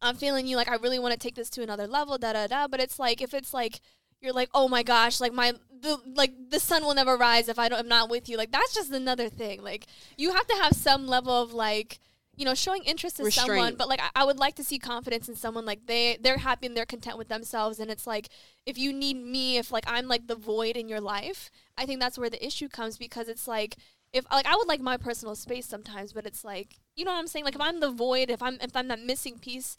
[0.00, 0.56] I'm feeling you.
[0.56, 2.18] Like I really want to take this to another level.
[2.18, 2.68] Da da da.
[2.68, 3.80] But it's like if it's like
[4.20, 7.58] you're like, oh my gosh, like my the like the sun will never rise if
[7.58, 8.36] I don't I'm not with you.
[8.36, 9.62] Like that's just another thing.
[9.62, 9.86] Like
[10.16, 12.00] you have to have some level of like
[12.36, 15.28] you know showing interest in someone but like I, I would like to see confidence
[15.28, 18.28] in someone like they they're happy and they're content with themselves and it's like
[18.66, 22.00] if you need me if like i'm like the void in your life i think
[22.00, 23.76] that's where the issue comes because it's like
[24.12, 27.18] if like i would like my personal space sometimes but it's like you know what
[27.18, 29.76] i'm saying like if i'm the void if i'm if i'm that missing piece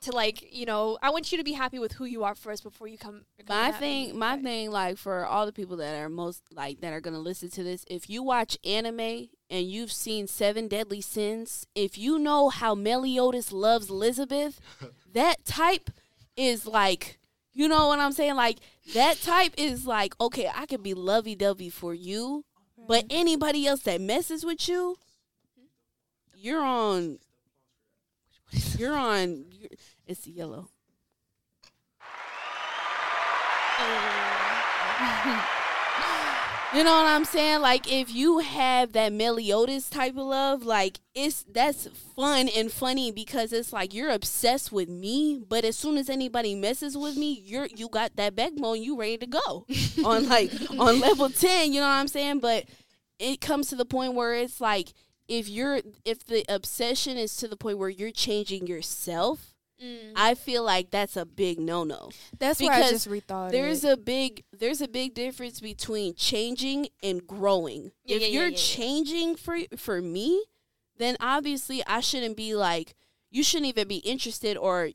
[0.00, 2.62] to like you know i want you to be happy with who you are first
[2.62, 4.42] before you come my thing my Right.
[4.44, 7.64] thing like for all the people that are most like that are gonna listen to
[7.64, 12.74] this if you watch anime and you've seen seven deadly sins if you know how
[12.74, 14.60] meliodas loves elizabeth
[15.12, 15.90] that type
[16.36, 17.18] is like
[17.54, 18.36] you know what i'm saying?
[18.36, 18.58] Like
[18.94, 22.44] that type is like okay i could be lovey-dovey for you
[22.86, 24.96] but anybody else that messes with you
[26.34, 27.18] you're on
[28.78, 29.70] you're on you're,
[30.06, 30.68] it's yellow
[36.74, 37.62] You know what I'm saying?
[37.62, 43.10] Like if you have that Meliodas type of love, like it's that's fun and funny
[43.10, 47.42] because it's like you're obsessed with me, but as soon as anybody messes with me,
[47.42, 49.66] you're you got that backbone, you ready to go
[50.04, 51.72] on like on level ten.
[51.72, 52.40] You know what I'm saying?
[52.40, 52.66] But
[53.18, 54.92] it comes to the point where it's like
[55.26, 60.12] if you're if the obsession is to the point where you're changing yourself, Mm.
[60.16, 63.92] I feel like that's a big no no That's where I just rethought there's it.
[63.92, 67.92] a big there's a big difference between changing and growing.
[68.04, 68.56] Yeah, if yeah, you're yeah.
[68.56, 70.44] changing for for me,
[70.96, 72.96] then obviously I shouldn't be like
[73.30, 74.90] you shouldn't even be interested or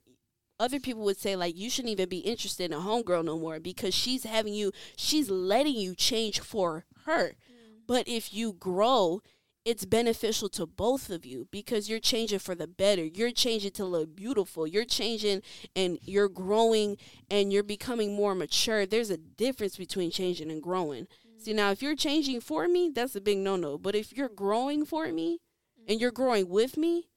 [0.60, 3.60] other people would say like you shouldn't even be interested in a homegirl no more
[3.60, 7.30] because she's having you she's letting you change for her.
[7.30, 7.82] Mm.
[7.88, 9.22] But if you grow,
[9.66, 13.06] it's beneficial to both of you because you're changing for the better.
[13.06, 14.68] You're changing to look beautiful.
[14.68, 15.42] You're changing
[15.76, 16.98] and you're growing
[17.32, 18.86] and you're becoming more mature.
[18.86, 21.08] There's a difference between changing and growing.
[21.38, 21.58] See, mm-hmm.
[21.58, 23.78] now if you're changing for me, that's a big no-no.
[23.78, 25.40] But if you're growing for me
[25.88, 26.24] and you're mm-hmm.
[26.24, 27.08] growing with me,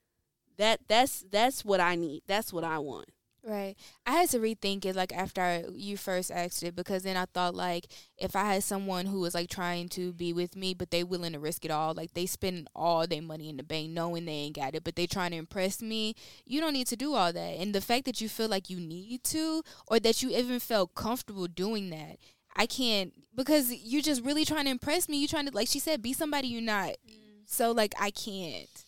[0.57, 2.23] that that's that's what I need.
[2.27, 3.11] That's what I want.
[3.49, 3.77] Right.
[4.05, 7.27] I had to rethink it like after I, you first asked it because then I
[7.27, 7.87] thought like
[8.19, 11.33] if I had someone who was like trying to be with me but they willing
[11.35, 14.33] to risk it all, like they spend all their money in the bank knowing they
[14.33, 17.33] ain't got it, but they trying to impress me, you don't need to do all
[17.33, 17.39] that.
[17.61, 20.97] And the fact that you feel like you need to or that you even felt
[20.97, 22.17] comfortable doing that,
[22.57, 25.19] I can't because you're just really trying to impress me.
[25.19, 26.89] You trying to like she said, be somebody you're not.
[27.09, 27.45] Mm.
[27.47, 28.86] So like I can't.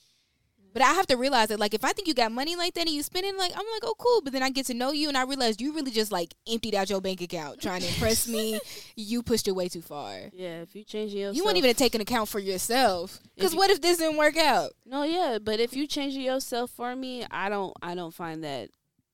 [0.72, 2.82] But I have to realize that, like, if I think you got money like that
[2.86, 4.20] and you spend it, like, I'm like, oh, cool.
[4.22, 6.74] But then I get to know you and I realize you really just like emptied
[6.74, 8.60] out your bank account trying to impress me.
[8.96, 10.18] You pushed it way too far.
[10.32, 13.20] Yeah, if you change yourself, You won't even take an account for yourself.
[13.36, 14.72] Because you- what if this didn't work out?
[14.84, 18.70] No, yeah, but if you change yourself for me, I don't I don't find that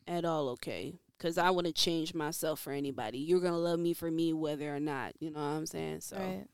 [0.09, 0.95] at all okay.
[1.19, 3.19] Cause I want to change myself for anybody.
[3.19, 5.13] You're gonna love me for me whether or not.
[5.21, 6.01] You know what I'm saying?
[6.01, 6.47] So Right.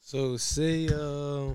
[0.00, 1.54] So say uh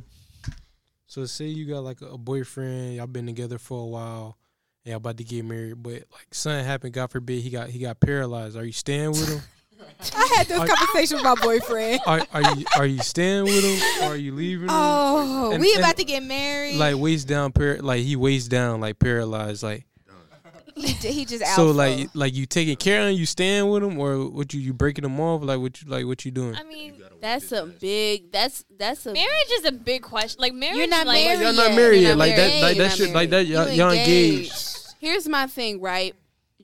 [1.09, 4.37] so say you got like a boyfriend, y'all been together for a while,
[4.85, 7.79] and y'all about to get married, but like something happened, God forbid he got he
[7.79, 8.55] got paralyzed.
[8.55, 9.41] Are you staying with him?
[10.15, 12.01] I had this Are- conversation with my boyfriend.
[12.05, 14.69] Are are you are you staying with him or are you leaving him?
[14.71, 16.75] Oh, And- we and- about to get married.
[16.77, 19.85] like waist down, par- like he waist down, like paralyzed, like
[20.75, 23.83] he, j- he just so, like like you taking care of him, you staying with
[23.83, 26.55] him, or what you you breaking him off, like what you like what you doing?
[26.55, 28.31] I mean, That's a big.
[28.31, 30.41] That's that's a marriage is a big question.
[30.41, 32.61] Like marriage, You're not like, married Y'all not married yet, like that, married.
[32.61, 33.45] like that shit, like that.
[33.45, 34.51] You Y'all, y'all engaged.
[34.51, 34.95] engaged.
[34.99, 36.15] here's my thing, right?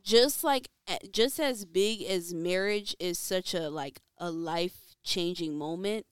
[0.04, 0.70] Just like
[1.12, 6.06] just as big as marriage is such a like a life changing moment,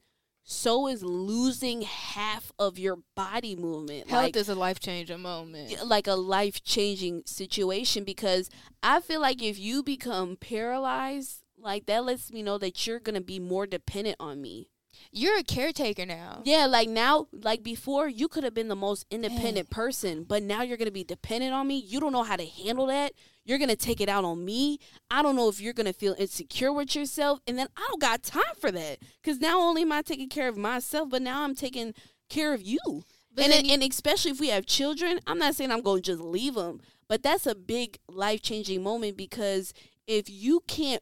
[0.44, 4.10] so is losing half of your body movement.
[4.10, 5.86] Health like, is a life changing moment.
[5.86, 8.50] like a life changing situation because
[8.82, 13.22] I feel like if you become paralyzed, like that lets me know that you're gonna
[13.22, 14.70] be more dependent on me.
[15.12, 16.42] You're a caretaker now.
[16.46, 20.62] Yeah, like now, like before, you could have been the most independent person, but now
[20.62, 21.78] you're gonna be dependent on me.
[21.80, 23.14] You don't know how to handle that.
[23.44, 24.80] You're gonna take it out on me.
[25.10, 28.24] I don't know if you're gonna feel insecure with yourself, and then I don't got
[28.24, 29.00] time for that.
[29.24, 31.94] Cause now only am I taking care of myself, but now I'm taking
[32.30, 32.80] care of you.
[33.34, 35.82] But and then and, you- and especially if we have children, I'm not saying I'm
[35.82, 39.74] going to just leave them, but that's a big life changing moment because
[40.06, 41.02] if you can't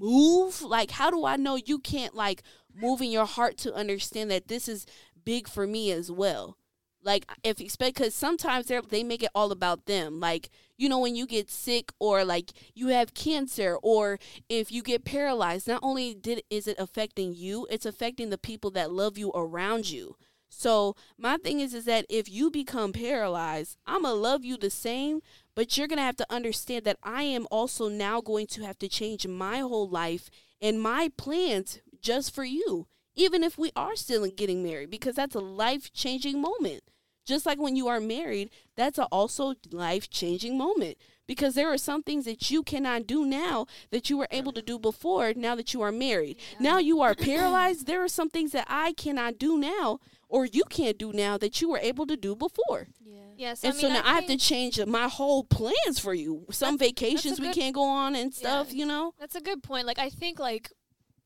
[0.00, 2.42] move, like how do I know you can't like
[2.74, 4.86] move in your heart to understand that this is
[5.24, 6.56] big for me as well?
[7.02, 10.20] Like if expect because sometimes they they make it all about them.
[10.20, 14.82] Like you know when you get sick or like you have cancer or if you
[14.82, 19.16] get paralyzed, not only did is it affecting you, it's affecting the people that love
[19.16, 20.16] you around you.
[20.50, 25.22] So my thing is is that if you become paralyzed, I'ma love you the same,
[25.60, 28.88] but you're gonna have to understand that I am also now going to have to
[28.88, 32.86] change my whole life and my plans just for you.
[33.14, 36.80] Even if we are still getting married, because that's a life changing moment.
[37.26, 40.96] Just like when you are married, that's also a also life changing moment.
[41.26, 44.62] Because there are some things that you cannot do now that you were able to
[44.62, 46.38] do before now that you are married.
[46.58, 47.86] Now you are paralyzed.
[47.86, 50.00] There are some things that I cannot do now
[50.30, 52.86] or you can't do now that you were able to do before.
[53.04, 53.64] Yeah, Yes.
[53.64, 56.46] and I mean, so now I, have to change my whole plans for you.
[56.50, 58.78] Some vacations we good- can't go on and stuff, Yeah.
[58.78, 59.12] you know?
[59.18, 59.86] That's a good point.
[59.86, 60.72] Like I think like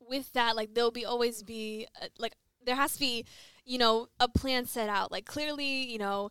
[0.01, 2.35] with that, like there'll be always be uh, like
[2.65, 3.27] there has to be,
[3.67, 5.13] you know, a plan set out.
[5.13, 6.31] Like clearly, you know,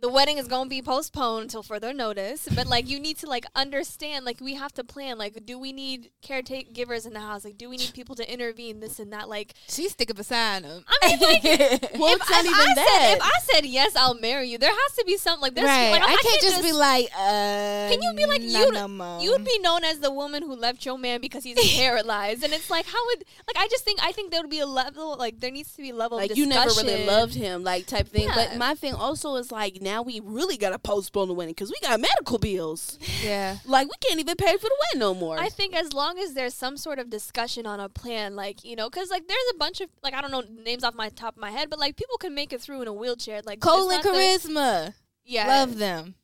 [0.00, 2.48] the wedding is going to be postponed until further notice.
[2.54, 4.24] But like you need to like understand.
[4.24, 5.18] Like we have to plan.
[5.18, 7.44] Like do we need caretakers in the house?
[7.44, 8.80] Like do we need people to intervene?
[8.80, 9.28] This and that.
[9.28, 10.84] Like She's sticking beside him.
[10.88, 11.42] I mean, like,
[11.98, 12.88] Well, if, if even I that.
[12.88, 14.58] Said, if I said yes, I'll marry you.
[14.58, 15.90] There has to be something like there's right.
[15.90, 17.88] Like, I, can't just be like, uh.
[17.90, 19.28] Can you be like you?
[19.30, 22.70] You'd be known as the woman who left your man because he's paralyzed, and it's
[22.70, 25.40] like how would like I just think I think there would be a level like
[25.40, 28.08] there needs to be a level Like of you never really loved him, like type
[28.08, 28.28] thing.
[28.28, 28.34] Yeah.
[28.34, 31.76] But my thing also is like now we really gotta postpone the wedding because we
[31.86, 32.98] got medical bills.
[33.24, 33.56] Yeah.
[33.66, 35.38] Like we can't even pay for the wedding no more.
[35.38, 38.76] I think as long as there's some sort of discussion on a plan, like you
[38.76, 41.36] know, because like there's a bunch of like I don't know names off my top
[41.36, 43.40] of my head, but like people can make it through in a wheelchair.
[43.44, 44.94] Like and not the- Charisma.
[45.24, 46.14] yeah, Love them.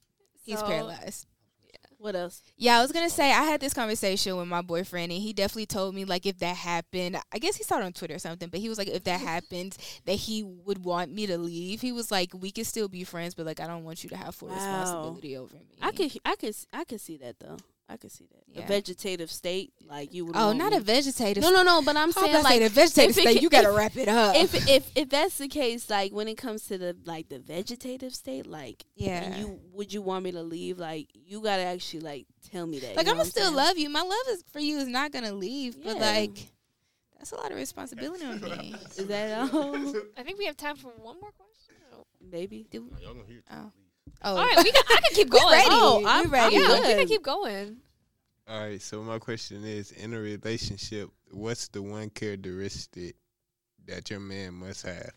[0.43, 1.27] He's So- paralyzed.
[2.05, 2.43] What else?
[2.57, 5.67] Yeah, I was gonna say I had this conversation with my boyfriend, and he definitely
[5.67, 8.49] told me like if that happened, I guess he saw it on Twitter or something,
[8.51, 11.81] but he was like if that happened, that he would want me to leave.
[11.81, 14.17] He was like, we could still be friends, but like I don't want you to
[14.17, 14.55] have full Wow.
[14.55, 15.79] responsibility over me.
[15.83, 17.57] I could, I could, I could see that though.
[17.89, 18.43] I could see that.
[18.49, 18.65] Yeah.
[18.65, 20.35] A vegetative state, like you would.
[20.37, 21.43] Oh, not me- a vegetative.
[21.43, 21.83] No, no, no.
[21.83, 23.77] But I'm How saying I say like the vegetative it state, can- you gotta if-
[23.77, 24.37] wrap it up.
[24.37, 28.15] if if if that's the case, like when it comes to the like the vegetative
[28.15, 29.37] state, like yeah.
[29.37, 30.79] you would you want me to leave?
[30.79, 32.97] Like you gotta actually like tell me that.
[32.97, 33.57] like you I'm gonna still saying?
[33.57, 33.91] love you.
[33.91, 36.53] My love is for you is not gonna leave, but like
[37.19, 38.75] that's a lot of responsibility on me.
[38.97, 39.77] Is that all?
[40.17, 41.75] I think we have time for one more question.
[42.31, 42.67] Maybe.
[42.71, 43.71] Do- Y'all gonna hear Oh.
[44.07, 44.13] It.
[44.23, 45.53] Oh, All right, we can, I can keep We going.
[45.53, 45.69] ready.
[45.71, 46.57] Oh, I'm ready.
[46.57, 47.77] Yeah, we can keep going.
[48.49, 53.17] All right, so my question is in a relationship, what's the one characteristic
[53.87, 55.11] that your man must have?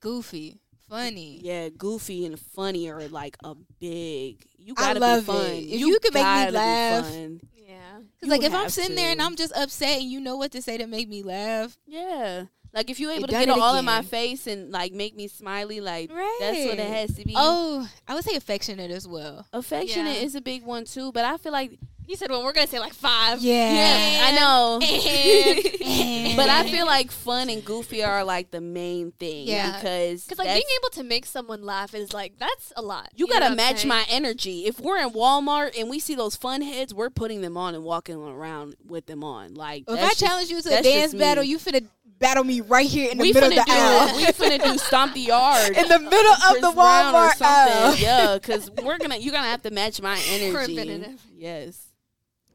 [0.00, 0.58] goofy,
[0.88, 1.40] funny.
[1.42, 4.46] Yeah, goofy and funny are like a big.
[4.56, 5.44] You I gotta love be fun.
[5.46, 5.58] it.
[5.74, 7.40] If you could make me gotta be laugh- fun.
[7.54, 7.92] Yeah.
[7.96, 9.26] Cause You like if I'm have sitting there and to.
[9.26, 12.44] I'm just upset and you know what to say to make me laugh, Yeah.
[12.72, 15.16] Like if you're You able to get it all in my face and like make
[15.16, 16.36] me smiley, like right?
[16.40, 17.34] that's what it has to be.
[17.36, 19.46] Oh, I would say affectionate as well.
[19.52, 20.22] affectionate Yeah.
[20.26, 21.78] is a big one too, but I feel like
[22.10, 23.38] He said, "Well, we're gonna say like five.
[23.40, 24.80] yeah, I know.
[25.90, 29.46] And- but I feel like fun and goofy are like the main thing.
[29.46, 29.76] Yeah.
[29.76, 33.10] because Because like being able to make someone laugh is like that's a lot.
[33.14, 34.66] You know gotta match my energy.
[34.66, 37.84] If we're in Walmart and we see those fun heads, we're putting them on and
[37.84, 39.54] walking around with them on.
[39.54, 41.50] Like If I just- challenge you to a dance battle, me.
[41.50, 41.86] you finna
[42.18, 44.16] battle me right here in the we middle of the do aisle.
[44.16, 47.42] we finna do stomp the yard in the middle of Chris the Brown or Walmart
[47.42, 47.84] aisle.
[47.92, 48.02] something.
[48.04, 51.16] yeah, because we're gonna you're gonna have to match my energy.
[51.36, 51.86] Yes.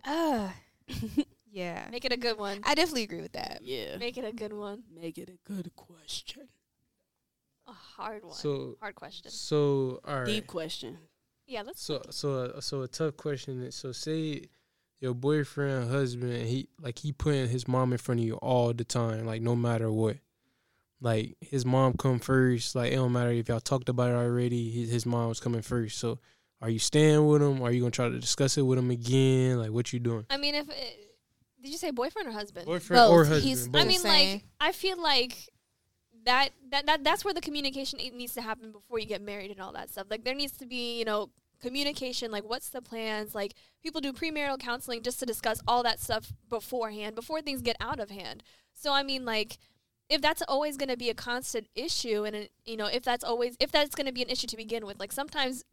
[0.05, 0.49] Uh,
[1.51, 1.87] Yeah.
[1.89, 2.59] Make it a good one.
[2.65, 3.59] I definitely agree with that.
[3.63, 3.95] Yeah.
[3.95, 4.83] Make it a good one.
[4.93, 6.49] Make it a good question.
[7.65, 8.33] A hard one.
[8.33, 9.31] So hard question.
[9.31, 10.25] so all right.
[10.25, 10.97] Deep question.
[11.47, 11.81] Yeah, let's.
[11.81, 13.61] So so uh, so a tough question.
[13.63, 14.49] is- So say
[14.99, 18.83] your boyfriend, husband, he like he putting his mom in front of you all the
[18.83, 20.17] time, like no matter what.
[20.99, 22.75] Like his mom come first.
[22.75, 24.71] Like it don't matter if y'all talked about it already.
[24.71, 25.99] His his mom was coming first.
[25.99, 26.19] So
[26.61, 27.61] are you staying with him?
[27.61, 29.59] Are you gonna try to discuss it with him again?
[29.59, 30.25] Like what you doing?
[30.29, 31.11] I mean, if it,
[31.61, 32.65] did you say boyfriend or husband?
[32.65, 33.43] Boyfriend or husband?
[33.43, 33.81] He's- both.
[33.81, 35.49] I mean, like I feel like
[36.25, 39.59] that that that that's where the communication needs to happen before you get married and
[39.59, 40.07] all that stuff.
[40.09, 41.29] Like there needs to be, you know,
[41.61, 42.31] communication.
[42.31, 43.35] Like what's the plans?
[43.35, 43.53] Like
[43.83, 47.99] people do premarital counseling just to discuss all that stuff beforehand, before things get out
[47.99, 48.43] of hand.
[48.73, 49.57] So I mean, like
[50.09, 53.55] if that's always going to be a constant issue, and you know, if that's always
[53.59, 55.63] if that's going to be an issue to begin with, like sometimes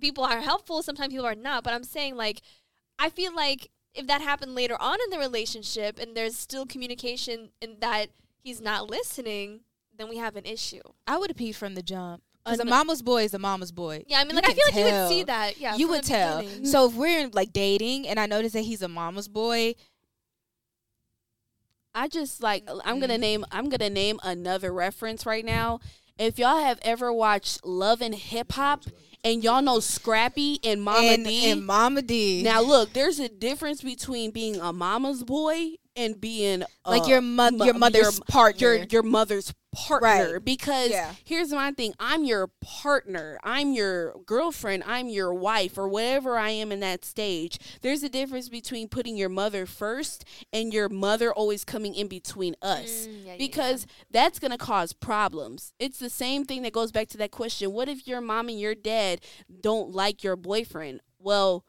[0.00, 1.64] people are helpful, sometimes people are not.
[1.64, 2.42] But I'm saying like
[2.98, 7.50] I feel like if that happened later on in the relationship and there's still communication
[7.62, 8.08] and that
[8.42, 9.60] he's not listening,
[9.96, 10.82] then we have an issue.
[11.06, 12.22] I would have peed from the jump.
[12.44, 14.04] Because a mama's boy is a mama's boy.
[14.06, 15.58] Yeah, I mean, You like I can feel like you would see that.
[15.60, 16.40] Yeah, you would tell.
[16.40, 16.64] beginning.
[16.66, 19.74] So if we're in, like dating and I notice that he's a mama's boy,
[21.94, 23.20] I just like I'm gonna Mhm.
[23.20, 25.80] name I'm gonna name another reference right now.
[26.18, 28.84] If y'all have ever watched Love and Hip Hop
[29.24, 31.50] and y'all know Scrappy and Mama and, D.
[31.50, 32.42] and Momma Dee.
[32.42, 37.20] now look, there's a difference between being a mama's boy and being like uh, your
[37.20, 38.74] your mother's partner.
[38.76, 40.44] your your mother's partner Right.
[40.44, 41.12] because Yeah.
[41.24, 46.50] here's my thing I'm your partner I'm your girlfriend I'm your wife or whatever I
[46.50, 50.24] am in that stage there's a difference between putting your mother first
[50.54, 54.58] and your mother always coming in between us Mm, yeah, yeah, because that's going to
[54.58, 58.22] cause problems it's the same thing that goes back to that question what if your
[58.22, 59.20] mom and your dad
[59.60, 61.64] don't like your boyfriend well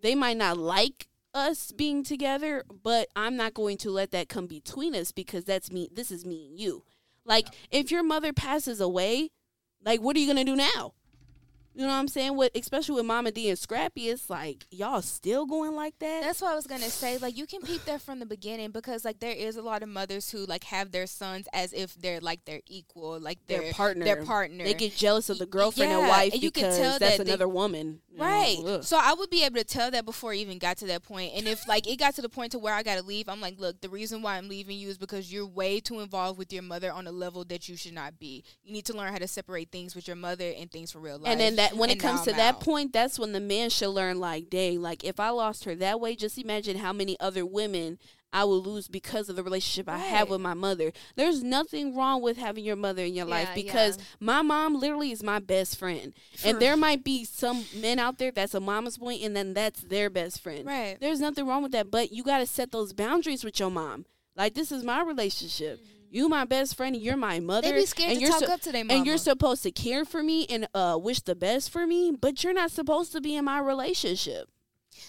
[0.00, 4.46] they might not like us being together, but I'm not going to let that come
[4.46, 5.88] between us because that's me.
[5.92, 6.84] This is me and you.
[7.24, 9.30] Like, if your mother passes away,
[9.84, 10.94] like, what are you gonna do now?
[11.78, 12.36] You know what I'm saying?
[12.36, 16.22] With especially with Momma Dee and Scrappy, it's like y'all still going like that.
[16.24, 17.18] That's what I was gonna say.
[17.18, 19.88] Like you can peep that from the beginning because like there is a lot of
[19.88, 23.72] mothers who like have their sons as if they're like their equal, like their their
[23.72, 24.04] partner.
[24.04, 24.64] Their partner.
[24.64, 27.24] They get jealous of the girlfriend and wife and you can because tell that's that
[27.26, 28.00] they- another woman.
[28.18, 28.58] Right.
[28.64, 28.84] ugh.
[28.84, 31.32] So I would be able to tell that before it even got to that point.
[31.34, 33.58] And if like it got to the point to where I gotta leave, I'm like,
[33.58, 36.62] look, the reason why I'm leaving you is because you're way too involved with your
[36.62, 38.44] mother on a level that you should not be.
[38.62, 41.18] You need to learn how to separate things with your mother and things for real
[41.18, 41.30] life.
[41.30, 42.60] And then that when it comes to I'm that out.
[42.60, 46.00] point, that's when the man should learn like, dang, like if I lost her that
[46.00, 47.98] way, just imagine how many other women
[48.32, 50.92] I will lose because of the relationship I have with my mother.
[51.16, 54.04] There's nothing wrong with having your mother in your life because yeah.
[54.20, 56.12] my mom literally is my best friend.
[56.44, 59.80] And there might be some men out there that's a mama's boy and then that's
[59.80, 60.66] their best friend.
[60.66, 60.98] Right.
[61.00, 64.04] There's nothing wrong with that, but you got to set those boundaries with your mom.
[64.36, 65.80] Like this is my relationship.
[66.10, 67.68] You my best friend and you're my mother.
[67.70, 68.98] They be scared and to you're talk so- up to their mama.
[68.98, 72.44] and you're supposed to care for me and uh wish the best for me, but
[72.44, 74.48] you're not supposed to be in my relationship.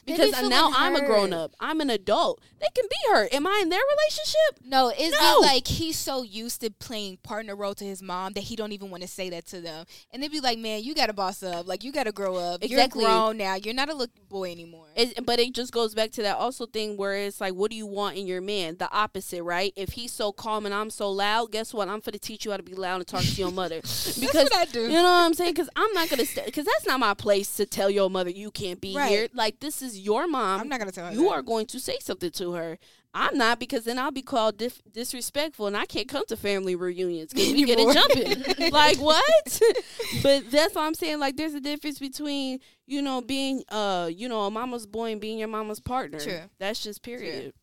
[0.05, 1.53] Because now I'm a grown up.
[1.59, 2.41] I'm an adult.
[2.59, 3.33] They can be hurt.
[3.33, 4.65] Am I in their relationship?
[4.65, 5.39] No, it's No.
[5.41, 8.89] like he's so used to playing partner role to his mom that he don't even
[8.89, 9.85] want to say that to them.
[10.11, 11.67] And they'd be like, "Man, you got to boss up.
[11.67, 12.63] Like you got to grow up.
[12.63, 13.03] Exactly.
[13.03, 13.55] You're grown now.
[13.55, 16.65] You're not a little boy anymore." It, but it just goes back to that also
[16.65, 18.75] thing where it's like, what do you want in your man?
[18.77, 19.71] The opposite, right?
[19.77, 21.87] If he's so calm and I'm so loud, guess what?
[21.87, 23.81] I'm for to teach you how to be loud and talk to your mother.
[24.19, 24.81] Because what I do.
[24.81, 25.53] You know what I'm saying?
[25.53, 28.81] Because I'm not gonna, because that's not my place to tell your mother you can't
[28.81, 29.09] be Right.
[29.09, 29.27] here.
[29.33, 30.61] Like this is your mom.
[30.61, 31.13] I'm not gonna tell her.
[31.13, 31.31] you that.
[31.31, 32.77] are going to say something to her.
[33.13, 36.75] I'm not because then I'll be called dif- disrespectful and I can't come to family
[36.75, 38.71] reunions because we get it jumping.
[38.71, 39.61] like what?
[40.23, 41.19] but that's what I'm saying.
[41.19, 45.21] Like there's a difference between you know being uh you know a mama's boy and
[45.21, 46.19] being your mama's partner.
[46.19, 46.41] True.
[46.59, 47.53] That's just period.
[47.53, 47.59] True.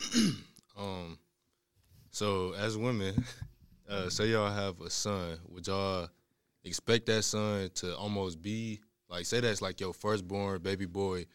[0.78, 1.18] um,
[2.10, 3.24] so as women,
[3.88, 6.08] uh, say y'all have a son, would y'all
[6.64, 8.80] expect that son to almost be
[9.10, 11.26] like, say that's like your firstborn baby boy,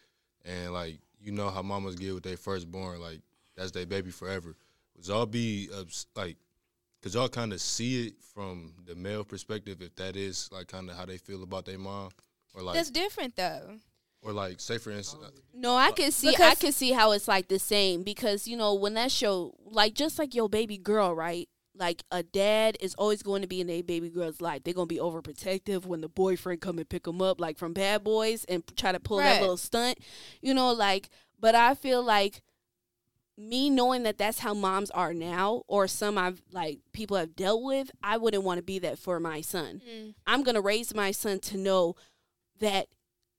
[0.44, 3.20] and like you know how mamas get with their firstborn, like
[3.56, 4.54] that's their baby forever.
[4.96, 6.36] Would y'all be ups- like,
[7.02, 10.88] cause y'all kind of see it from the male perspective if that is like kind
[10.90, 12.10] of how they feel about their mom,
[12.54, 13.76] or like, That's different though.
[14.22, 16.28] or like, say for instance, uh, No, I can see.
[16.28, 19.54] I Because- can see how it's like the same because you know when that show,
[19.64, 21.48] like just like your baby girl, right?
[21.76, 24.62] Like a dad is always going to be in a baby girl's life.
[24.62, 28.04] They're gonna be overprotective when the boyfriend come and pick them up, like from Bad
[28.04, 29.98] Boys, and try to pull that little stunt.
[30.40, 31.10] You know, like.
[31.40, 32.42] But I feel like
[33.36, 37.62] me knowing that that's how moms are now, or some I've like people have dealt
[37.62, 39.82] with, I wouldn't want to be that for my son.
[39.88, 40.14] Mm.
[40.26, 41.96] I'm gonna raise my son to know
[42.60, 42.86] that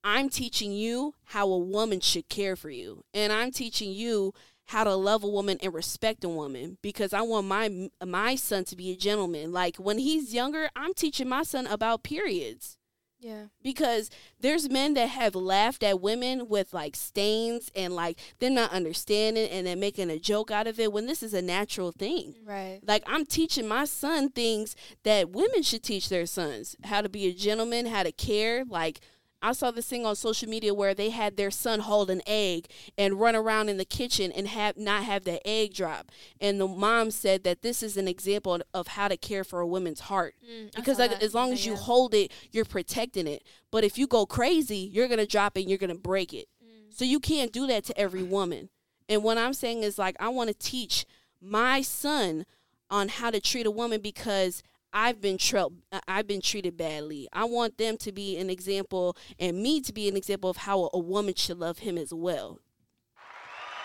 [0.03, 3.03] I'm teaching you how a woman should care for you.
[3.13, 4.33] And I'm teaching you
[4.66, 8.63] how to love a woman and respect a woman because I want my my son
[8.66, 9.51] to be a gentleman.
[9.51, 12.78] Like when he's younger, I'm teaching my son about periods
[13.20, 13.45] Yeah.
[13.61, 14.09] because
[14.39, 19.49] there's men that have laughed at women with like stains and like they're not understanding
[19.49, 22.36] and they're making a joke out of it when this is a natural thing.
[22.43, 22.80] Right.
[22.84, 26.76] Like I'm teaching my son things that women should teach their sons.
[26.84, 28.66] How to be a gentleman, how to care.
[28.66, 28.99] Like
[29.41, 32.67] I saw this thing on social media where they had their son hold an egg
[32.97, 36.11] and run around in the kitchen and have not have the egg drop.
[36.41, 39.67] And the mom said that this is an example of how to care for a
[39.67, 40.36] woman's heart.
[40.49, 41.79] Mm, Because like, as long as you yeah.
[41.79, 43.43] hold it, you're protecting it.
[43.71, 46.47] But if you go crazy, you're gonna drop it and you're gonna break it.
[46.63, 46.91] Mm.
[46.93, 48.69] So you can't do that to every woman.
[49.07, 51.05] And what I'm saying is like I want to teach
[51.39, 52.45] my son
[52.89, 54.63] on how to treat a woman because
[54.97, 55.67] I've been tra-
[56.07, 57.27] I've been treated badly.
[57.33, 60.89] I want them to be an example and me to be an example of how
[60.93, 62.61] a woman should love him as well.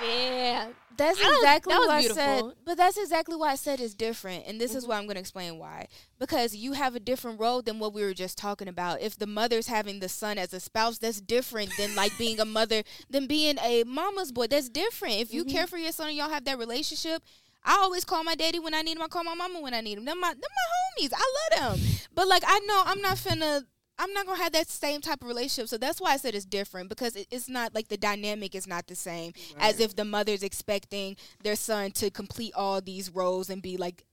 [0.02, 0.68] Yeah.
[0.96, 2.44] That's exactly that was why I said.
[2.66, 4.92] But that's exactly why I said it's different, and this is mm-hmm.
[4.92, 5.88] why I'm going to explain why.
[6.20, 9.02] Because you have a different role than what we were just talking about.
[9.02, 12.46] If the mother's having the son as a spouse, that's different than like being a
[12.46, 14.48] mother, than being a mama's boy.
[14.48, 15.16] That's different.
[15.16, 15.56] If you mm-hmm.
[15.56, 17.24] care for your son and y'all have that relationship.
[17.66, 19.04] I always call my daddy when I need him.
[19.04, 20.04] I call my mama when I need him.
[20.04, 21.14] Them my, them my homies.
[21.16, 21.88] I love them.
[22.14, 23.64] But like I know I'm not finna.
[24.00, 25.70] I'm not gonna have that same type of relationship.
[25.70, 28.68] So that's why I said it's different because it, it's not like the dynamic is
[28.68, 33.50] not the same as if the mother's expecting their son to complete all these roles
[33.50, 34.04] and be like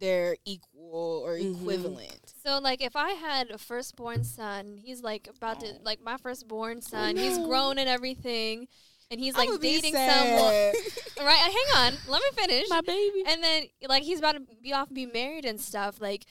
[0.00, 1.60] their equal or Mhm.
[1.60, 2.32] equivalent.
[2.42, 6.80] So like if I had a firstborn son, he's like about to like my firstborn
[6.80, 7.46] son, he's no.
[7.46, 8.66] grown and everything.
[9.12, 10.74] And he's like dating sad.
[10.76, 12.68] someone right, hang on, let me finish.
[12.70, 13.24] My baby.
[13.26, 16.24] and then like he's about to be off and be married and stuff like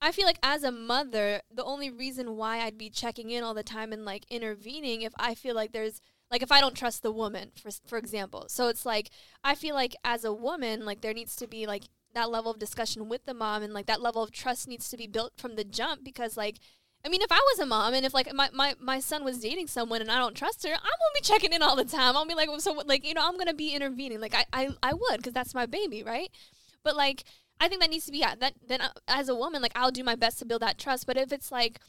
[0.00, 3.54] i feel like as a mother the only reason why i'd be checking in all
[3.54, 7.02] the time and like intervening if i feel like there's like if i don't trust
[7.02, 9.10] the woman for for example so it's like
[9.44, 11.84] i feel like as a woman like there needs to be like
[12.14, 14.96] that level of discussion with the mom and like that level of trust needs to
[14.96, 16.58] be built from the jump because like
[17.04, 19.38] I mean, if I was a mom and if like my, my, my son was
[19.38, 22.16] dating someone and I don't trust her, I'm gonna be checking in all the time.
[22.16, 24.20] I'll be like, well, so like you know, I'm gonna be intervening.
[24.20, 26.30] Like I I, I would because that's my baby, right?
[26.82, 27.22] But like
[27.60, 29.90] I think that needs to be yeah, that then uh, as a woman, like I'll
[29.90, 31.06] do my best to build that trust.
[31.06, 31.80] But if it's like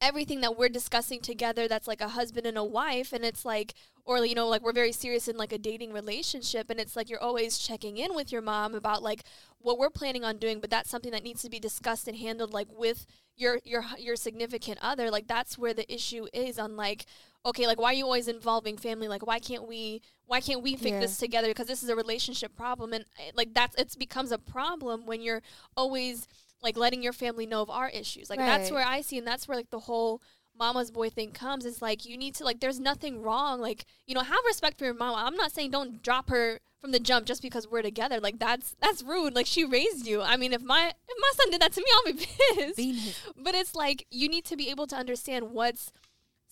[0.00, 3.74] everything that we're discussing together that's like a husband and a wife and it's like
[4.04, 7.10] or you know like we're very serious in like a dating relationship and it's like
[7.10, 9.24] you're always checking in with your mom about like
[9.58, 12.52] what we're planning on doing but that's something that needs to be discussed and handled
[12.52, 17.04] like with your your your significant other like that's where the issue is on like
[17.44, 20.76] okay like why are you always involving family like why can't we why can't we
[20.76, 21.00] fix Yeah.
[21.00, 21.48] this together?
[21.48, 25.20] Because this is a relationship problem and eh, like that's it becomes a problem when
[25.22, 25.42] you're
[25.76, 26.28] always
[26.62, 28.30] like letting your family know of our issues.
[28.30, 30.20] Like that's where i see and that's where like the whole
[30.58, 31.64] mama's boy thing comes.
[31.64, 34.84] It's like you need to like there's nothing wrong like you know have respect for
[34.84, 38.20] your mom i'm not saying don't drop her from the jump just because we're together.
[38.20, 39.34] Like that's that's rude.
[39.34, 40.20] Like she raised you.
[40.22, 42.26] I mean if my if my son did that to me i'll be
[42.76, 43.22] pissed.
[43.36, 45.90] But it's like you need to be able to understand what's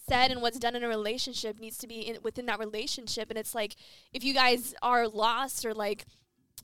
[0.09, 3.31] said and what's done in a relationship needs to be in, within that relationship.
[3.31, 3.77] And it's like
[4.13, 6.07] if you guys are lost or like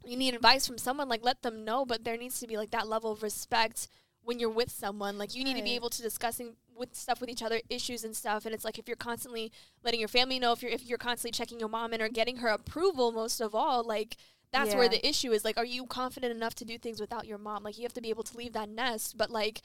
[0.05, 1.85] you need advice from someone like let them know.
[1.85, 3.89] But there needs to be like that level of respect
[4.23, 5.19] when you're with someone.
[5.19, 8.17] Like you need to be able to discussing with stuff with each other issues and
[8.17, 8.47] stuff.
[8.47, 9.53] And it's like if you're constantly
[9.85, 12.37] letting your family know if you're if you're constantly checking your mom in or getting
[12.39, 14.17] her approval most of all like
[14.53, 15.45] that's where the issue is.
[15.45, 17.63] Like are you confident enough to do things without your mom?
[17.63, 19.17] Like you have to be able to leave that nest.
[19.17, 19.63] But like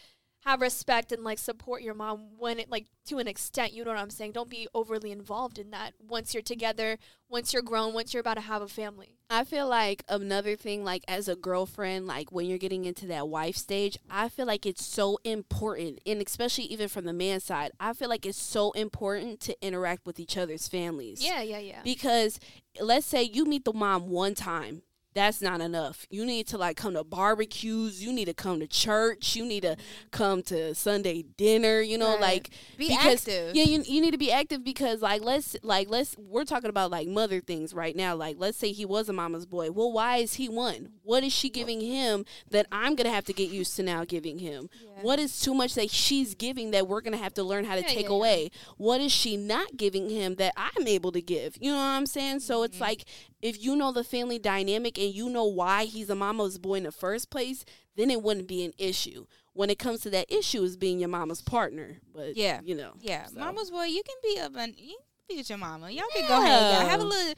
[0.48, 3.92] have respect and like support your mom when it like to an extent you know
[3.92, 6.98] what i'm saying don't be overly involved in that once you're together
[7.30, 10.86] once you're grown once you're about to have a family I feel like another thing,
[10.86, 14.66] like as a girlfriend, like when you're getting into that wife stage, I feel like
[14.66, 18.72] it's so important, and especially even from the man side, I feel like it's so
[18.72, 21.22] important to interact with each other's families.
[21.22, 22.40] yeah yeah yeah Because
[22.80, 24.84] let's say you meet the mom one time.
[25.18, 26.06] That's not enough.
[26.10, 28.04] You need to like come to barbecues.
[28.04, 29.36] You need to come to church.
[29.36, 29.76] You need to
[30.12, 31.82] come to Sunday dinner.
[31.82, 32.22] You know, Right.
[32.22, 33.56] like Be because, active.
[33.56, 36.92] Yeah, you, you need to be active because like let's like let's we're talking about
[36.92, 38.16] like mother things right now.
[38.16, 39.72] Like let's say he was a mama's boy.
[39.72, 40.90] Well, why is he one?
[41.04, 44.40] What is she giving him that I'm gonna have to get used to now giving
[44.40, 44.70] him?
[45.02, 47.82] What is too much that she's giving that we're gonna have to learn how to
[47.82, 48.16] Yeah, take yeah, yeah.
[48.16, 48.52] away?
[48.78, 51.56] What is she not giving him that I'm able to give?
[51.60, 52.40] You know what I'm saying?
[52.42, 52.66] So Mm-hmm.
[52.66, 53.04] it's like
[53.42, 56.84] if you know the family dynamic and you know why he's a mama's boy in
[56.84, 57.66] the first place,
[57.96, 59.26] then it wouldn't be an issue.
[59.54, 61.98] When it comes to that issue, is being your mama's partner.
[62.14, 62.62] But Yeah.
[62.64, 63.40] you know, Yeah, so.
[63.40, 65.90] mama's boy, you can be up and you can be with your mama.
[65.90, 67.34] Y'all can go hang out, have a little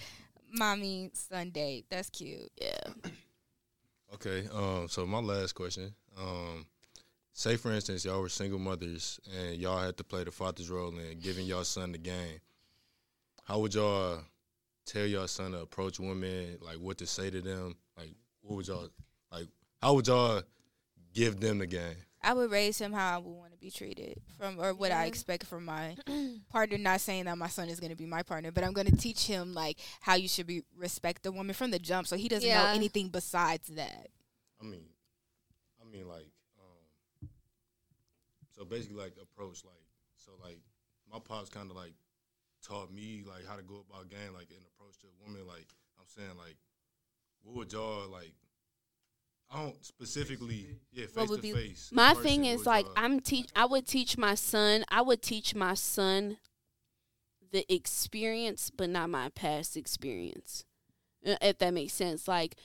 [0.52, 1.86] mommy son date.
[1.90, 2.52] That's cute.
[2.60, 3.12] Yeah.
[4.16, 4.48] Okay.
[4.54, 4.88] Um.
[4.90, 5.94] So my last question.
[6.18, 6.66] Um.
[7.34, 10.90] say for instance y'all were single mothers and y'all had to play the father's role
[10.98, 12.40] in giving y'all son the game.
[13.46, 14.20] How would y'all
[14.90, 16.58] tell y'all son to approach women?
[16.62, 17.76] Like what to say to them?
[17.98, 18.90] Like what would y'all
[19.32, 19.48] like?
[19.82, 20.42] How would y'all
[21.14, 21.96] give them the game?
[22.22, 25.06] I would raise him how I would want to be treated from, or what I
[25.06, 25.96] expect from my
[26.52, 26.78] partner.
[26.78, 28.98] Not saying that my son is going to be my partner, but I'm going to
[28.98, 32.28] teach him like how you should be respect the woman from the jump, so he
[32.28, 34.10] doesn't know anything besides that.
[34.60, 34.84] I mean,
[35.82, 36.28] I mean, like,
[36.60, 37.30] um,
[38.54, 39.82] so basically, like, approach, like,
[40.18, 40.60] so, like,
[41.10, 41.94] my pops kind of like
[42.66, 45.46] taught me like how to go about game, like, an approach to a woman.
[45.48, 45.68] Like,
[46.00, 46.58] I'm saying, like,
[47.44, 48.34] what would y'all like?
[49.52, 51.90] I don't specifically, yeah, What face would to be- face.
[51.92, 55.24] My person, thing is like y'all- I'm teach I would teach my son I would
[55.24, 56.38] teach my son
[57.52, 60.66] the experience but not my past experience.
[61.26, 62.28] Uh, If that makes sense.
[62.28, 62.58] Like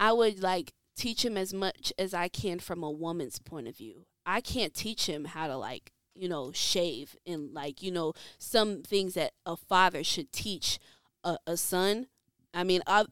[0.00, 3.76] I would like teach him as much as I can from a woman's point of
[3.76, 4.06] view.
[4.26, 8.82] I can't teach him how to like, you know, shave and like, you know, some
[8.82, 10.78] things that a father should teach
[11.24, 12.06] a, a son.
[12.52, 13.10] I mean, ob-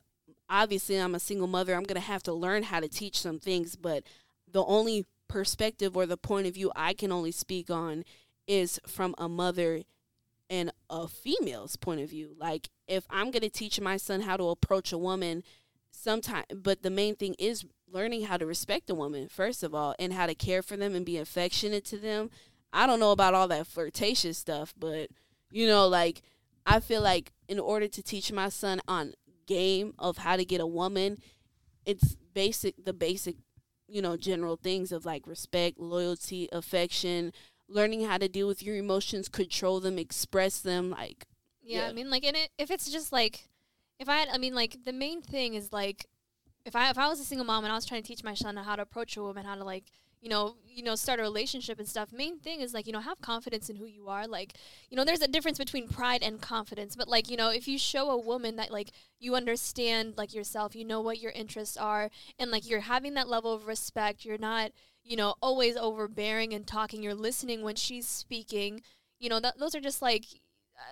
[0.48, 1.74] obviously I'm a single mother.
[1.74, 4.02] I'm going to have to learn how to teach some things, but
[4.50, 8.04] the only perspective or the point of view I can only speak on
[8.46, 9.82] is from a mother
[10.50, 12.34] and a female's point of view.
[12.36, 15.44] Like if I'm going to teach my son how to approach a woman
[15.92, 19.94] sometimes, but the main thing is learning how to respect a woman first of all
[19.98, 22.30] and how to care for them and be affectionate to them.
[22.72, 25.08] I don't know about all that flirtatious stuff, but
[25.50, 26.22] you know like
[26.66, 29.14] I feel like in order to teach my son on
[29.46, 31.18] game of how to get a woman,
[31.84, 33.36] it's basic the basic
[33.90, 37.32] you know, general things of like respect, loyalty, affection,
[37.68, 40.90] learning how to deal with your emotions, control them, express them.
[40.90, 41.26] Like,
[41.62, 41.88] Yeah, Yeah.
[41.88, 43.48] I mean, like, in it, if it's just like,
[43.98, 46.06] if I had, I mean, like, the main thing is like,
[46.64, 48.34] if I if I was a single mom and I was trying to teach my
[48.34, 49.84] son how to approach a woman, how to like,
[50.20, 52.12] you know, you know, start a relationship and stuff.
[52.12, 54.26] Main thing is like, you know, have confidence in who you are.
[54.26, 54.54] Like,
[54.90, 56.94] you know, there's a difference between pride and confidence.
[56.94, 60.76] But like, you know, if you show a woman that like you understand like yourself,
[60.76, 64.38] you know what your interests are, and like you're having that level of respect, you're
[64.38, 64.72] not,
[65.02, 67.02] you know, always overbearing and talking.
[67.02, 68.82] You're listening when she's speaking.
[69.18, 70.24] You know, that those are just like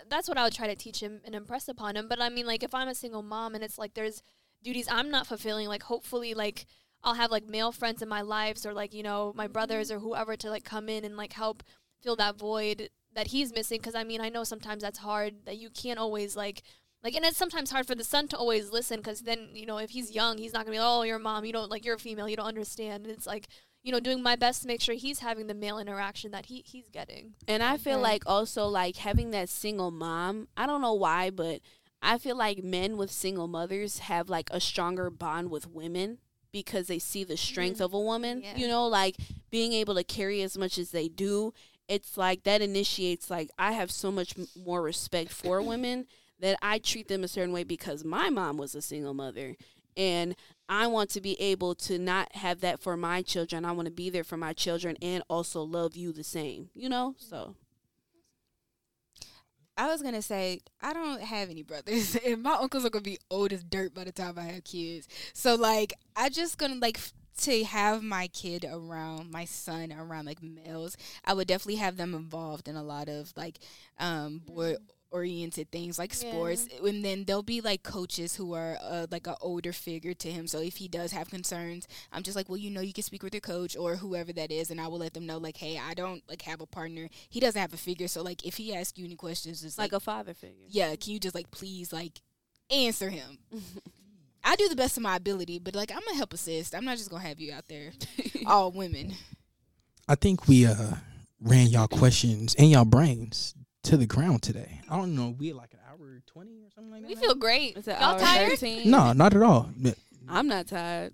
[0.09, 2.09] that's what I would try to teach him and impress upon him.
[2.09, 4.23] But I mean, like, if I'm a single mom and it's like there's
[4.63, 6.67] duties I'm not fulfilling, like, hopefully, like,
[7.05, 10.01] I'll have like male friends in my lives or like, you know, my brothers or
[10.01, 11.63] whoever to like come in and like help
[12.03, 13.81] fill that void that he's missing.
[13.81, 16.63] Cause I mean, I know sometimes that's hard that you can't always like,
[17.05, 19.79] like, and it's sometimes hard for the son to always listen because then, you know,
[19.79, 21.95] if he's young, he's not gonna be, like, oh, you're mom, you don't like, you're
[21.95, 23.07] a female, you don't understand.
[23.07, 23.47] And it's like,
[23.85, 26.63] you know, doing my best to make sure he's having the male interaction that he
[26.67, 27.35] he's getting.
[27.47, 28.03] and I feel Okay.
[28.03, 31.61] like also like having that single mom, I don't know why, but
[32.03, 36.19] I feel like men with single mothers have like a stronger bond with women
[36.63, 37.85] because they see the strength Mhm.
[37.85, 38.43] of a woman.
[38.43, 38.57] Yeah.
[38.57, 39.17] You know, like
[39.51, 41.53] being able to carry as much as they do.
[41.89, 46.07] It's like that initiates like I have so much m- more respect for women
[46.41, 49.57] that I treat them a certain way because my mom was a single mother
[49.97, 50.35] and
[50.69, 53.65] I want to be able to not have that for my children.
[53.65, 56.89] I want to be there for my children and also love you the same, you
[56.89, 57.15] know?
[57.19, 57.55] So
[59.79, 63.19] I was gonna say I don't have any brothers, and my uncles are gonna be
[63.31, 65.09] old as dirt by the time I have kids.
[65.35, 70.27] So like, I just gonna like f- to have my kid around my son around
[70.27, 70.97] like males.
[71.25, 73.61] I would definitely have them involved in a lot of like
[73.99, 74.77] um boy
[75.11, 76.31] oriented things like Yeah.
[76.31, 80.31] sports and then there'll be like coaches who are uh, like an older figure to
[80.31, 83.03] him so if he does have concerns i'm just like well you know you can
[83.03, 85.57] speak with your coach or whoever that is and i will let them know like
[85.57, 88.57] hey i don't like have a partner he doesn't have a figure so like if
[88.59, 90.67] he asks you any questions it's like like a father figure.
[90.69, 92.21] yeah, can you just like please like
[92.71, 93.39] answer him?
[94.45, 96.75] I do the best of my ability, but like I'm gonna help assist.
[96.75, 97.93] I'm not just gonna have you out there
[98.47, 99.15] all women.
[100.09, 100.97] I think we uh
[101.41, 103.55] ran y'all questions and y'all brains
[103.89, 104.81] to the ground today.
[104.91, 107.09] I don't know, we had like an hour twenty or something like that.
[107.09, 107.77] We feel great.
[107.87, 108.61] Y'all tired?
[108.87, 109.71] no, not at all.
[110.29, 111.13] I'm not tired.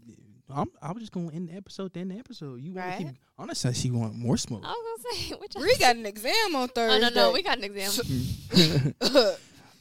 [0.51, 1.95] I'm, I was just gonna end the episode.
[1.95, 2.61] To end the episode.
[2.61, 2.99] You want Right.
[2.99, 3.15] to keep?
[3.39, 4.63] Honestly, she want more smoke.
[4.65, 7.01] I was gonna say, which oh, We got an exam on Oh Thursday.
[7.15, 8.95] no, no, we got an exam.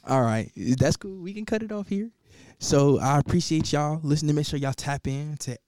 [0.06, 1.18] All right, that's cool.
[1.20, 2.10] We can cut it off here.
[2.58, 4.34] So I appreciate y'all listening.
[4.36, 5.58] Make sure y'all tap in to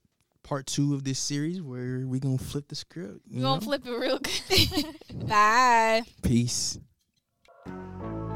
[0.43, 3.19] part two of this series where we gonna flip the script.
[3.29, 3.61] We you gonna know?
[3.61, 4.19] flip it real
[5.09, 5.27] good.
[5.27, 6.03] Bye.
[6.21, 6.79] Peace.
[7.67, 8.26] Thank you.